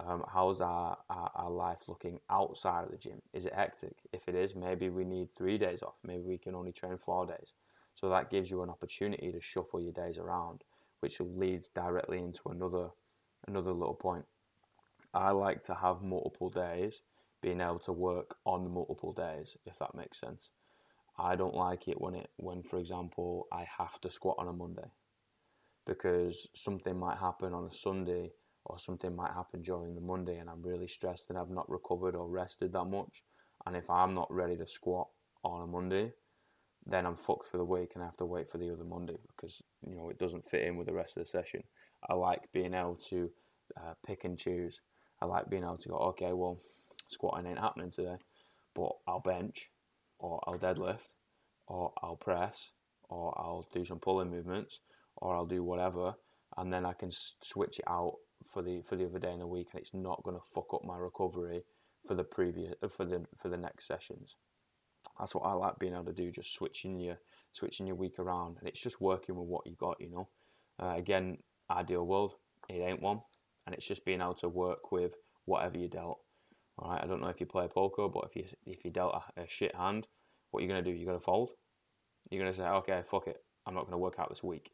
Um, 0.00 0.24
how's 0.32 0.60
our, 0.60 0.98
our, 1.08 1.30
our 1.34 1.50
life 1.50 1.88
looking 1.88 2.18
outside 2.28 2.84
of 2.84 2.90
the 2.90 2.96
gym? 2.96 3.22
Is 3.32 3.46
it 3.46 3.54
hectic? 3.54 3.96
If 4.12 4.28
it 4.28 4.34
is, 4.34 4.54
maybe 4.54 4.90
we 4.90 5.04
need 5.04 5.28
three 5.36 5.56
days 5.56 5.82
off. 5.82 5.94
Maybe 6.04 6.22
we 6.22 6.38
can 6.38 6.54
only 6.54 6.72
train 6.72 6.98
four 6.98 7.26
days. 7.26 7.54
So 7.94 8.08
that 8.08 8.30
gives 8.30 8.50
you 8.50 8.62
an 8.62 8.70
opportunity 8.70 9.32
to 9.32 9.40
shuffle 9.40 9.80
your 9.80 9.92
days 9.92 10.18
around, 10.18 10.64
which 11.00 11.20
leads 11.20 11.68
directly 11.68 12.18
into 12.18 12.48
another 12.48 12.90
another 13.46 13.72
little 13.72 13.94
point. 13.94 14.24
I 15.12 15.30
like 15.30 15.62
to 15.64 15.74
have 15.74 16.02
multiple 16.02 16.50
days, 16.50 17.02
being 17.40 17.60
able 17.60 17.78
to 17.80 17.92
work 17.92 18.36
on 18.44 18.72
multiple 18.72 19.12
days, 19.12 19.56
if 19.64 19.78
that 19.78 19.94
makes 19.94 20.18
sense. 20.18 20.50
I 21.16 21.36
don't 21.36 21.54
like 21.54 21.86
it 21.86 22.00
when 22.00 22.14
it 22.16 22.30
when, 22.36 22.62
for 22.62 22.78
example, 22.78 23.46
I 23.52 23.66
have 23.78 24.00
to 24.00 24.10
squat 24.10 24.36
on 24.38 24.48
a 24.48 24.52
Monday 24.52 24.90
because 25.86 26.48
something 26.54 26.98
might 26.98 27.18
happen 27.18 27.52
on 27.52 27.66
a 27.66 27.70
Sunday 27.70 28.32
or 28.64 28.78
something 28.78 29.14
might 29.14 29.32
happen 29.32 29.62
during 29.62 29.94
the 29.94 30.00
Monday 30.00 30.38
and 30.38 30.48
I'm 30.48 30.62
really 30.62 30.88
stressed 30.88 31.28
and 31.28 31.38
I've 31.38 31.50
not 31.50 31.68
recovered 31.70 32.16
or 32.16 32.26
rested 32.26 32.72
that 32.72 32.86
much. 32.86 33.22
And 33.66 33.76
if 33.76 33.88
I'm 33.90 34.14
not 34.14 34.32
ready 34.32 34.56
to 34.56 34.66
squat 34.66 35.08
on 35.44 35.62
a 35.62 35.66
Monday, 35.66 36.12
then 36.86 37.06
I'm 37.06 37.16
fucked 37.16 37.46
for 37.46 37.56
the 37.56 37.64
week 37.64 37.92
and 37.94 38.02
I 38.02 38.06
have 38.06 38.16
to 38.18 38.26
wait 38.26 38.50
for 38.50 38.58
the 38.58 38.70
other 38.70 38.84
Monday 38.84 39.16
because 39.28 39.62
you 39.86 39.94
know 39.94 40.10
it 40.10 40.18
doesn't 40.18 40.48
fit 40.48 40.62
in 40.62 40.76
with 40.76 40.86
the 40.86 40.92
rest 40.92 41.16
of 41.16 41.22
the 41.22 41.28
session. 41.28 41.62
I 42.08 42.14
like 42.14 42.52
being 42.52 42.74
able 42.74 42.96
to 43.08 43.30
uh, 43.76 43.94
pick 44.06 44.24
and 44.24 44.38
choose. 44.38 44.80
I 45.20 45.26
like 45.26 45.48
being 45.48 45.62
able 45.62 45.78
to 45.78 45.88
go, 45.88 45.96
okay, 45.96 46.32
well, 46.32 46.58
squatting 47.08 47.46
ain't 47.46 47.58
happening 47.58 47.90
today, 47.90 48.16
but 48.74 48.92
I'll 49.06 49.20
bench, 49.20 49.70
or 50.18 50.42
I'll 50.46 50.58
deadlift, 50.58 51.14
or 51.66 51.92
I'll 52.02 52.16
press, 52.16 52.72
or 53.08 53.32
I'll 53.38 53.66
do 53.72 53.84
some 53.84 54.00
pulling 54.00 54.30
movements, 54.30 54.80
or 55.16 55.34
I'll 55.34 55.46
do 55.46 55.62
whatever, 55.62 56.14
and 56.58 56.72
then 56.72 56.84
I 56.84 56.92
can 56.92 57.10
switch 57.10 57.78
it 57.78 57.84
out 57.88 58.16
for 58.52 58.60
the 58.62 58.82
for 58.82 58.96
the 58.96 59.06
other 59.06 59.18
day 59.18 59.32
in 59.32 59.38
the 59.38 59.46
week, 59.46 59.68
and 59.72 59.80
it's 59.80 59.94
not 59.94 60.22
going 60.22 60.36
to 60.36 60.42
fuck 60.54 60.74
up 60.74 60.84
my 60.84 60.98
recovery 60.98 61.62
for 62.06 62.14
the 62.14 62.24
previous 62.24 62.74
for 62.94 63.06
the 63.06 63.24
for 63.40 63.48
the 63.48 63.56
next 63.56 63.86
sessions 63.86 64.36
that's 65.18 65.34
what 65.34 65.44
I 65.44 65.52
like 65.52 65.78
being 65.78 65.94
able 65.94 66.06
to 66.06 66.12
do, 66.12 66.30
just 66.30 66.54
switching 66.54 66.98
your 66.98 67.18
switching 67.52 67.86
your 67.86 67.96
week 67.96 68.18
around, 68.18 68.56
and 68.58 68.68
it's 68.68 68.80
just 68.80 69.00
working 69.00 69.36
with 69.36 69.46
what 69.46 69.66
you 69.66 69.76
got, 69.78 70.00
you 70.00 70.10
know. 70.10 70.28
Uh, 70.82 70.94
again, 70.96 71.38
ideal 71.70 72.04
world, 72.04 72.34
it 72.68 72.74
ain't 72.74 73.02
one, 73.02 73.20
and 73.66 73.74
it's 73.74 73.86
just 73.86 74.04
being 74.04 74.20
able 74.20 74.34
to 74.34 74.48
work 74.48 74.90
with 74.90 75.12
whatever 75.44 75.78
you 75.78 75.88
dealt. 75.88 76.18
All 76.78 76.90
right, 76.90 77.02
I 77.02 77.06
don't 77.06 77.20
know 77.20 77.28
if 77.28 77.38
you 77.38 77.46
play 77.46 77.68
poker, 77.68 78.08
but 78.08 78.28
if 78.30 78.36
you 78.36 78.44
if 78.66 78.84
you 78.84 78.90
dealt 78.90 79.14
a, 79.36 79.42
a 79.42 79.48
shit 79.48 79.74
hand, 79.74 80.08
what 80.50 80.62
you're 80.62 80.68
gonna 80.68 80.82
do? 80.82 80.90
You're 80.90 81.06
gonna 81.06 81.20
fold. 81.20 81.50
You're 82.30 82.42
gonna 82.42 82.54
say, 82.54 82.64
okay, 82.64 83.02
fuck 83.08 83.28
it, 83.28 83.44
I'm 83.66 83.74
not 83.74 83.84
gonna 83.84 83.98
work 83.98 84.18
out 84.18 84.30
this 84.30 84.42
week. 84.42 84.72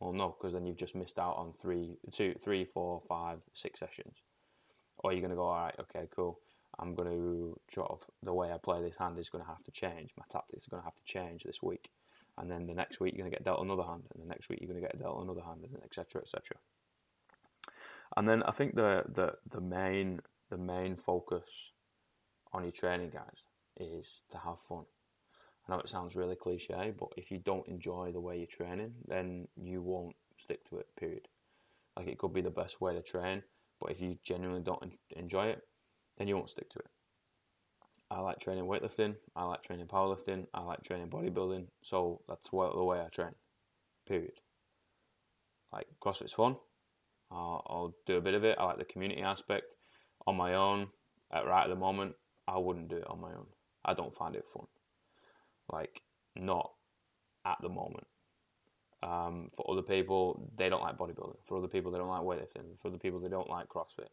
Well, 0.00 0.12
no, 0.12 0.36
because 0.36 0.52
then 0.52 0.66
you've 0.66 0.76
just 0.76 0.96
missed 0.96 1.18
out 1.18 1.36
on 1.36 1.52
three, 1.52 1.96
two, 2.10 2.34
three, 2.42 2.64
four, 2.64 3.02
five, 3.08 3.38
six 3.54 3.78
sessions. 3.78 4.16
Or 4.98 5.12
you're 5.12 5.22
gonna 5.22 5.36
go, 5.36 5.44
all 5.44 5.64
right, 5.64 5.74
okay, 5.80 6.08
cool. 6.14 6.40
I'm 6.78 6.94
going 6.94 7.08
to 7.08 7.60
sort 7.70 7.90
of 7.90 8.00
the 8.22 8.32
way 8.32 8.52
I 8.52 8.58
play 8.58 8.82
this 8.82 8.96
hand 8.96 9.18
is 9.18 9.28
going 9.28 9.44
to 9.44 9.50
have 9.50 9.62
to 9.64 9.70
change. 9.70 10.10
My 10.18 10.24
tactics 10.30 10.66
are 10.66 10.70
going 10.70 10.82
to 10.82 10.86
have 10.86 10.96
to 10.96 11.04
change 11.04 11.44
this 11.44 11.62
week, 11.62 11.90
and 12.38 12.50
then 12.50 12.66
the 12.66 12.74
next 12.74 13.00
week 13.00 13.14
you're 13.14 13.22
going 13.22 13.30
to 13.30 13.36
get 13.36 13.44
dealt 13.44 13.60
another 13.60 13.82
hand, 13.82 14.04
and 14.12 14.22
the 14.22 14.28
next 14.28 14.48
week 14.48 14.60
you're 14.60 14.70
going 14.70 14.80
to 14.80 14.86
get 14.86 14.98
dealt 14.98 15.22
another 15.22 15.42
hand, 15.42 15.64
and 15.64 15.82
etc. 15.84 16.22
etc. 16.22 16.56
And 18.16 18.28
then 18.28 18.42
I 18.42 18.50
think 18.52 18.74
the 18.74 19.04
the 19.08 19.34
the 19.48 19.60
main 19.60 20.20
the 20.50 20.58
main 20.58 20.96
focus 20.96 21.72
on 22.52 22.62
your 22.62 22.72
training, 22.72 23.10
guys, 23.10 23.44
is 23.78 24.22
to 24.30 24.38
have 24.38 24.60
fun. 24.68 24.84
I 25.66 25.72
know 25.72 25.78
it 25.78 25.88
sounds 25.88 26.16
really 26.16 26.36
cliche, 26.36 26.92
but 26.98 27.08
if 27.16 27.30
you 27.30 27.38
don't 27.38 27.66
enjoy 27.68 28.10
the 28.12 28.20
way 28.20 28.36
you're 28.36 28.46
training, 28.46 28.94
then 29.06 29.48
you 29.56 29.80
won't 29.80 30.16
stick 30.36 30.68
to 30.68 30.78
it. 30.78 30.88
Period. 30.96 31.28
Like 31.96 32.08
it 32.08 32.18
could 32.18 32.32
be 32.32 32.40
the 32.40 32.50
best 32.50 32.80
way 32.80 32.94
to 32.94 33.02
train, 33.02 33.42
but 33.80 33.92
if 33.92 34.00
you 34.00 34.18
genuinely 34.24 34.62
don't 34.62 34.92
enjoy 35.10 35.46
it, 35.46 35.62
you 36.28 36.36
won't 36.36 36.50
stick 36.50 36.70
to 36.70 36.78
it. 36.78 36.90
I 38.10 38.20
like 38.20 38.40
training 38.40 38.64
weightlifting. 38.64 39.16
I 39.34 39.44
like 39.44 39.62
training 39.62 39.86
powerlifting. 39.86 40.46
I 40.52 40.60
like 40.60 40.82
training 40.82 41.08
bodybuilding. 41.08 41.68
So 41.82 42.20
that's 42.28 42.50
the 42.50 42.56
way 42.56 43.00
I 43.00 43.08
train. 43.08 43.34
Period. 44.06 44.34
Like 45.72 45.86
CrossFit's 46.04 46.34
fun. 46.34 46.56
I'll, 47.30 47.62
I'll 47.66 47.94
do 48.06 48.16
a 48.16 48.20
bit 48.20 48.34
of 48.34 48.44
it. 48.44 48.58
I 48.60 48.64
like 48.64 48.78
the 48.78 48.84
community 48.84 49.22
aspect. 49.22 49.64
On 50.26 50.36
my 50.36 50.54
own, 50.54 50.88
at 51.32 51.46
right 51.46 51.64
at 51.64 51.70
the 51.70 51.74
moment, 51.74 52.14
I 52.46 52.58
wouldn't 52.58 52.88
do 52.88 52.96
it 52.96 53.06
on 53.08 53.20
my 53.20 53.30
own. 53.30 53.46
I 53.84 53.94
don't 53.94 54.14
find 54.14 54.36
it 54.36 54.44
fun. 54.52 54.66
Like 55.72 56.02
not 56.36 56.70
at 57.46 57.56
the 57.62 57.70
moment. 57.70 58.06
Um, 59.02 59.50
for 59.56 59.68
other 59.70 59.82
people, 59.82 60.52
they 60.56 60.68
don't 60.68 60.82
like 60.82 60.98
bodybuilding. 60.98 61.38
For 61.46 61.56
other 61.56 61.66
people, 61.66 61.90
they 61.90 61.98
don't 61.98 62.08
like 62.08 62.20
weightlifting. 62.20 62.78
For 62.80 62.88
other 62.88 62.98
people, 62.98 63.20
they 63.20 63.30
don't 63.30 63.48
like 63.48 63.68
CrossFit 63.68 64.10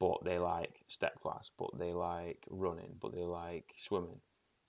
but 0.00 0.24
they 0.24 0.38
like 0.38 0.80
step 0.88 1.20
class, 1.20 1.50
but 1.58 1.70
they 1.78 1.92
like 1.92 2.44
running, 2.48 2.96
but 3.00 3.14
they 3.14 3.24
like 3.24 3.74
swimming, 3.78 4.20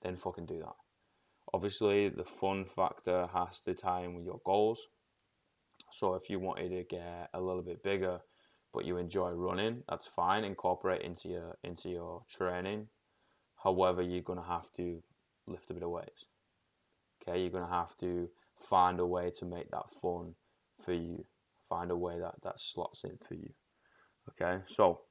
then 0.02 0.18
fucking 0.18 0.46
do 0.46 0.60
that. 0.60 0.76
Obviously, 1.54 2.10
the 2.10 2.24
fun 2.24 2.66
factor 2.66 3.28
has 3.34 3.60
to 3.62 3.74
tie 3.74 4.02
in 4.02 4.14
with 4.14 4.26
your 4.26 4.42
goals. 4.46 4.88
So 5.92 6.14
if 6.16 6.30
you 6.30 6.40
wanted 6.40 6.70
to 6.70 6.84
get 6.84 7.30
a 7.34 7.42
little 7.42 7.64
bit 7.64 7.84
bigger, 7.84 8.20
but 8.74 8.86
you 8.86 8.98
enjoy 8.98 9.32
running, 9.32 9.84
that's 9.90 10.08
fine. 10.08 10.44
Incorporate 10.44 11.02
into 11.02 11.30
your 11.30 11.58
into 11.64 11.90
your 11.90 12.24
training. 12.30 12.88
However, 13.64 14.02
you're 14.02 14.22
gonna 14.22 14.44
have 14.44 14.72
to 14.78 15.02
lift 15.48 15.72
a 15.72 15.74
bit 15.74 15.84
of 15.84 15.90
weights. 15.90 16.26
Okay, 17.22 17.42
you're 17.42 17.50
gonna 17.50 17.68
have 17.68 17.98
to 17.98 18.30
find 18.70 19.00
a 19.00 19.06
way 19.06 19.32
to 19.40 19.46
make 19.46 19.72
that 19.72 19.92
fun 20.02 20.36
for 20.84 20.94
you. 20.94 21.26
Find 21.68 21.90
a 21.92 21.98
way 21.98 22.20
that 22.20 22.36
that 22.44 22.60
slots 22.60 23.04
in 23.04 23.18
for 23.28 23.34
you. 23.34 23.50
Okay, 24.30 24.64
so 24.68 25.02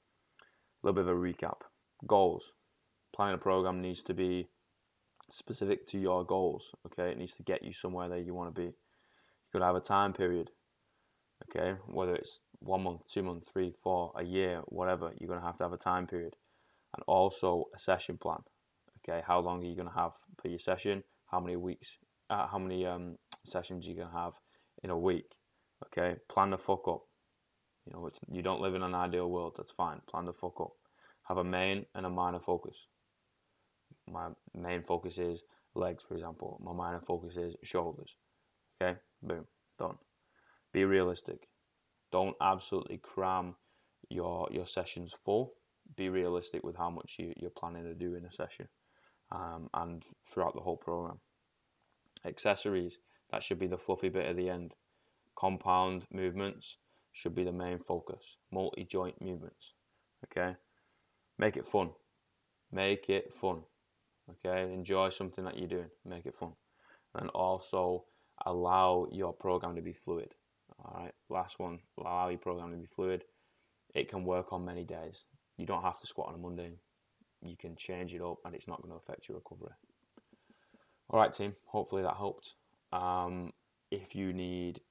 little 0.88 1.04
bit 1.04 1.10
of 1.10 1.16
a 1.16 1.20
recap. 1.20 1.60
Goals. 2.06 2.52
Planning 3.14 3.34
a 3.34 3.38
program 3.38 3.80
needs 3.80 4.02
to 4.04 4.14
be 4.14 4.48
specific 5.30 5.86
to 5.88 5.98
your 5.98 6.24
goals. 6.24 6.74
Okay, 6.86 7.10
it 7.10 7.18
needs 7.18 7.34
to 7.34 7.42
get 7.42 7.62
you 7.62 7.72
somewhere 7.72 8.08
that 8.08 8.24
you 8.24 8.34
want 8.34 8.54
to 8.54 8.60
be. 8.60 8.68
You 8.68 9.52
could 9.52 9.62
have 9.62 9.76
a 9.76 9.80
time 9.80 10.12
period. 10.12 10.50
Okay, 11.44 11.78
whether 11.86 12.14
it's 12.14 12.40
one 12.60 12.82
month, 12.82 13.02
two 13.10 13.22
months, 13.22 13.48
three, 13.52 13.72
four, 13.82 14.12
a 14.16 14.24
year, 14.24 14.62
whatever, 14.66 15.12
you're 15.18 15.28
gonna 15.28 15.46
have 15.46 15.56
to 15.58 15.64
have 15.64 15.72
a 15.72 15.78
time 15.78 16.06
period, 16.06 16.34
and 16.94 17.04
also 17.06 17.66
a 17.74 17.78
session 17.78 18.18
plan. 18.18 18.38
Okay, 18.98 19.22
how 19.26 19.38
long 19.38 19.62
are 19.62 19.66
you 19.66 19.76
gonna 19.76 19.92
have 19.94 20.12
per 20.36 20.48
your 20.48 20.58
session? 20.58 21.04
How 21.30 21.38
many 21.38 21.56
weeks? 21.56 21.98
Uh, 22.30 22.46
how 22.48 22.58
many 22.58 22.86
um, 22.86 23.18
sessions 23.44 23.86
are 23.86 23.90
you 23.90 23.96
gonna 23.96 24.18
have 24.18 24.32
in 24.82 24.90
a 24.90 24.98
week? 24.98 25.36
Okay, 25.86 26.16
plan 26.28 26.50
the 26.50 26.58
fuck 26.58 26.88
up. 26.88 27.02
You 27.88 27.98
know, 27.98 28.06
it's 28.06 28.20
you 28.30 28.42
don't 28.42 28.60
live 28.60 28.74
in 28.74 28.82
an 28.82 28.94
ideal 28.94 29.30
world. 29.30 29.54
That's 29.56 29.70
fine. 29.70 30.00
Plan 30.08 30.26
the 30.26 30.32
fuck 30.32 30.60
up. 30.60 30.72
Have 31.28 31.38
a 31.38 31.44
main 31.44 31.86
and 31.94 32.04
a 32.04 32.10
minor 32.10 32.40
focus. 32.40 32.86
My 34.10 34.28
main 34.54 34.82
focus 34.82 35.18
is 35.18 35.42
legs, 35.74 36.04
for 36.06 36.14
example. 36.14 36.60
My 36.62 36.72
minor 36.72 37.00
focus 37.00 37.36
is 37.36 37.56
shoulders. 37.62 38.16
Okay, 38.80 38.98
boom, 39.22 39.46
done. 39.78 39.96
Be 40.72 40.84
realistic. 40.84 41.48
Don't 42.12 42.36
absolutely 42.40 42.98
cram 42.98 43.56
your 44.10 44.48
your 44.50 44.66
sessions 44.66 45.14
full. 45.24 45.54
Be 45.96 46.10
realistic 46.10 46.62
with 46.62 46.76
how 46.76 46.90
much 46.90 47.16
you, 47.18 47.32
you're 47.36 47.50
planning 47.50 47.84
to 47.84 47.94
do 47.94 48.14
in 48.14 48.26
a 48.26 48.30
session, 48.30 48.68
um, 49.32 49.70
and 49.72 50.02
throughout 50.24 50.54
the 50.54 50.60
whole 50.60 50.76
program. 50.76 51.20
Accessories 52.24 52.98
that 53.30 53.42
should 53.42 53.58
be 53.58 53.66
the 53.66 53.78
fluffy 53.78 54.08
bit 54.08 54.26
at 54.26 54.36
the 54.36 54.50
end. 54.50 54.74
Compound 55.36 56.06
movements 56.12 56.76
should 57.18 57.34
be 57.34 57.42
the 57.42 57.52
main 57.52 57.80
focus. 57.80 58.36
Multi 58.52 58.84
joint 58.84 59.20
movements. 59.20 59.72
Okay? 60.24 60.54
Make 61.36 61.56
it 61.56 61.66
fun. 61.66 61.90
Make 62.70 63.10
it 63.10 63.34
fun. 63.34 63.62
Okay? 64.30 64.72
Enjoy 64.72 65.08
something 65.08 65.44
that 65.44 65.58
you're 65.58 65.66
doing. 65.66 65.90
Make 66.04 66.26
it 66.26 66.36
fun. 66.36 66.52
And 67.16 67.28
also 67.30 68.04
allow 68.46 69.08
your 69.10 69.32
program 69.32 69.74
to 69.74 69.82
be 69.82 69.92
fluid. 69.92 70.34
Alright? 70.84 71.14
Last 71.28 71.58
one. 71.58 71.80
Allow 71.98 72.28
your 72.28 72.38
program 72.38 72.70
to 72.70 72.76
be 72.76 72.86
fluid. 72.86 73.24
It 73.96 74.08
can 74.08 74.22
work 74.22 74.52
on 74.52 74.64
many 74.64 74.84
days. 74.84 75.24
You 75.56 75.66
don't 75.66 75.82
have 75.82 76.00
to 76.00 76.06
squat 76.06 76.28
on 76.28 76.36
a 76.36 76.38
Monday. 76.38 76.70
You 77.42 77.56
can 77.56 77.74
change 77.74 78.14
it 78.14 78.22
up 78.22 78.38
and 78.44 78.54
it's 78.54 78.68
not 78.68 78.80
going 78.80 78.92
to 78.92 78.98
affect 79.04 79.28
your 79.28 79.38
recovery. 79.38 79.74
Alright, 81.12 81.32
team. 81.32 81.56
Hopefully 81.66 82.02
that 82.02 82.16
helped. 82.16 82.54
Um, 82.92 83.52
if 83.90 84.14
you 84.14 84.32
need 84.32 84.82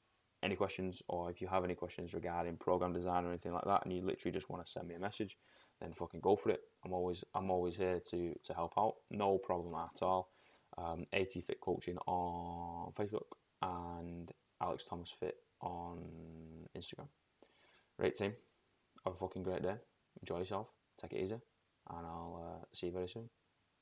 any 0.43 0.55
questions 0.55 1.01
or 1.07 1.29
if 1.29 1.41
you 1.41 1.47
have 1.47 1.63
any 1.63 1.75
questions 1.75 2.13
regarding 2.13 2.57
program 2.57 2.93
design 2.93 3.25
or 3.25 3.29
anything 3.29 3.53
like 3.53 3.65
that 3.65 3.83
and 3.83 3.93
you 3.93 4.01
literally 4.01 4.31
just 4.31 4.49
want 4.49 4.63
to 4.65 4.71
send 4.71 4.87
me 4.87 4.95
a 4.95 4.99
message 4.99 5.37
then 5.79 5.93
fucking 5.93 6.21
go 6.21 6.35
for 6.35 6.49
it. 6.49 6.61
I'm 6.83 6.93
always 6.93 7.23
i'm 7.35 7.51
always 7.51 7.77
here 7.77 7.99
to 8.09 8.35
to 8.43 8.53
help 8.53 8.73
out. 8.77 8.95
No 9.11 9.37
problem 9.37 9.75
at 9.75 10.01
all. 10.01 10.29
Um, 10.77 11.05
at 11.11 11.31
fit 11.31 11.59
coaching 11.61 11.97
on 12.05 12.91
facebook 12.93 13.31
and 13.61 14.31
alex 14.61 14.85
thomas 14.85 15.13
fit 15.19 15.35
on 15.61 15.99
instagram. 16.77 17.07
Great 17.99 18.15
team. 18.15 18.33
Have 19.05 19.13
a 19.13 19.17
fucking 19.17 19.43
great 19.43 19.63
day. 19.63 19.75
Enjoy 20.21 20.39
yourself. 20.39 20.67
Take 21.01 21.13
it 21.13 21.21
easy. 21.21 21.35
And 21.89 22.05
i'll 22.05 22.61
uh, 22.61 22.65
see 22.73 22.87
you 22.87 22.93
very 22.93 23.09
soon 23.09 23.29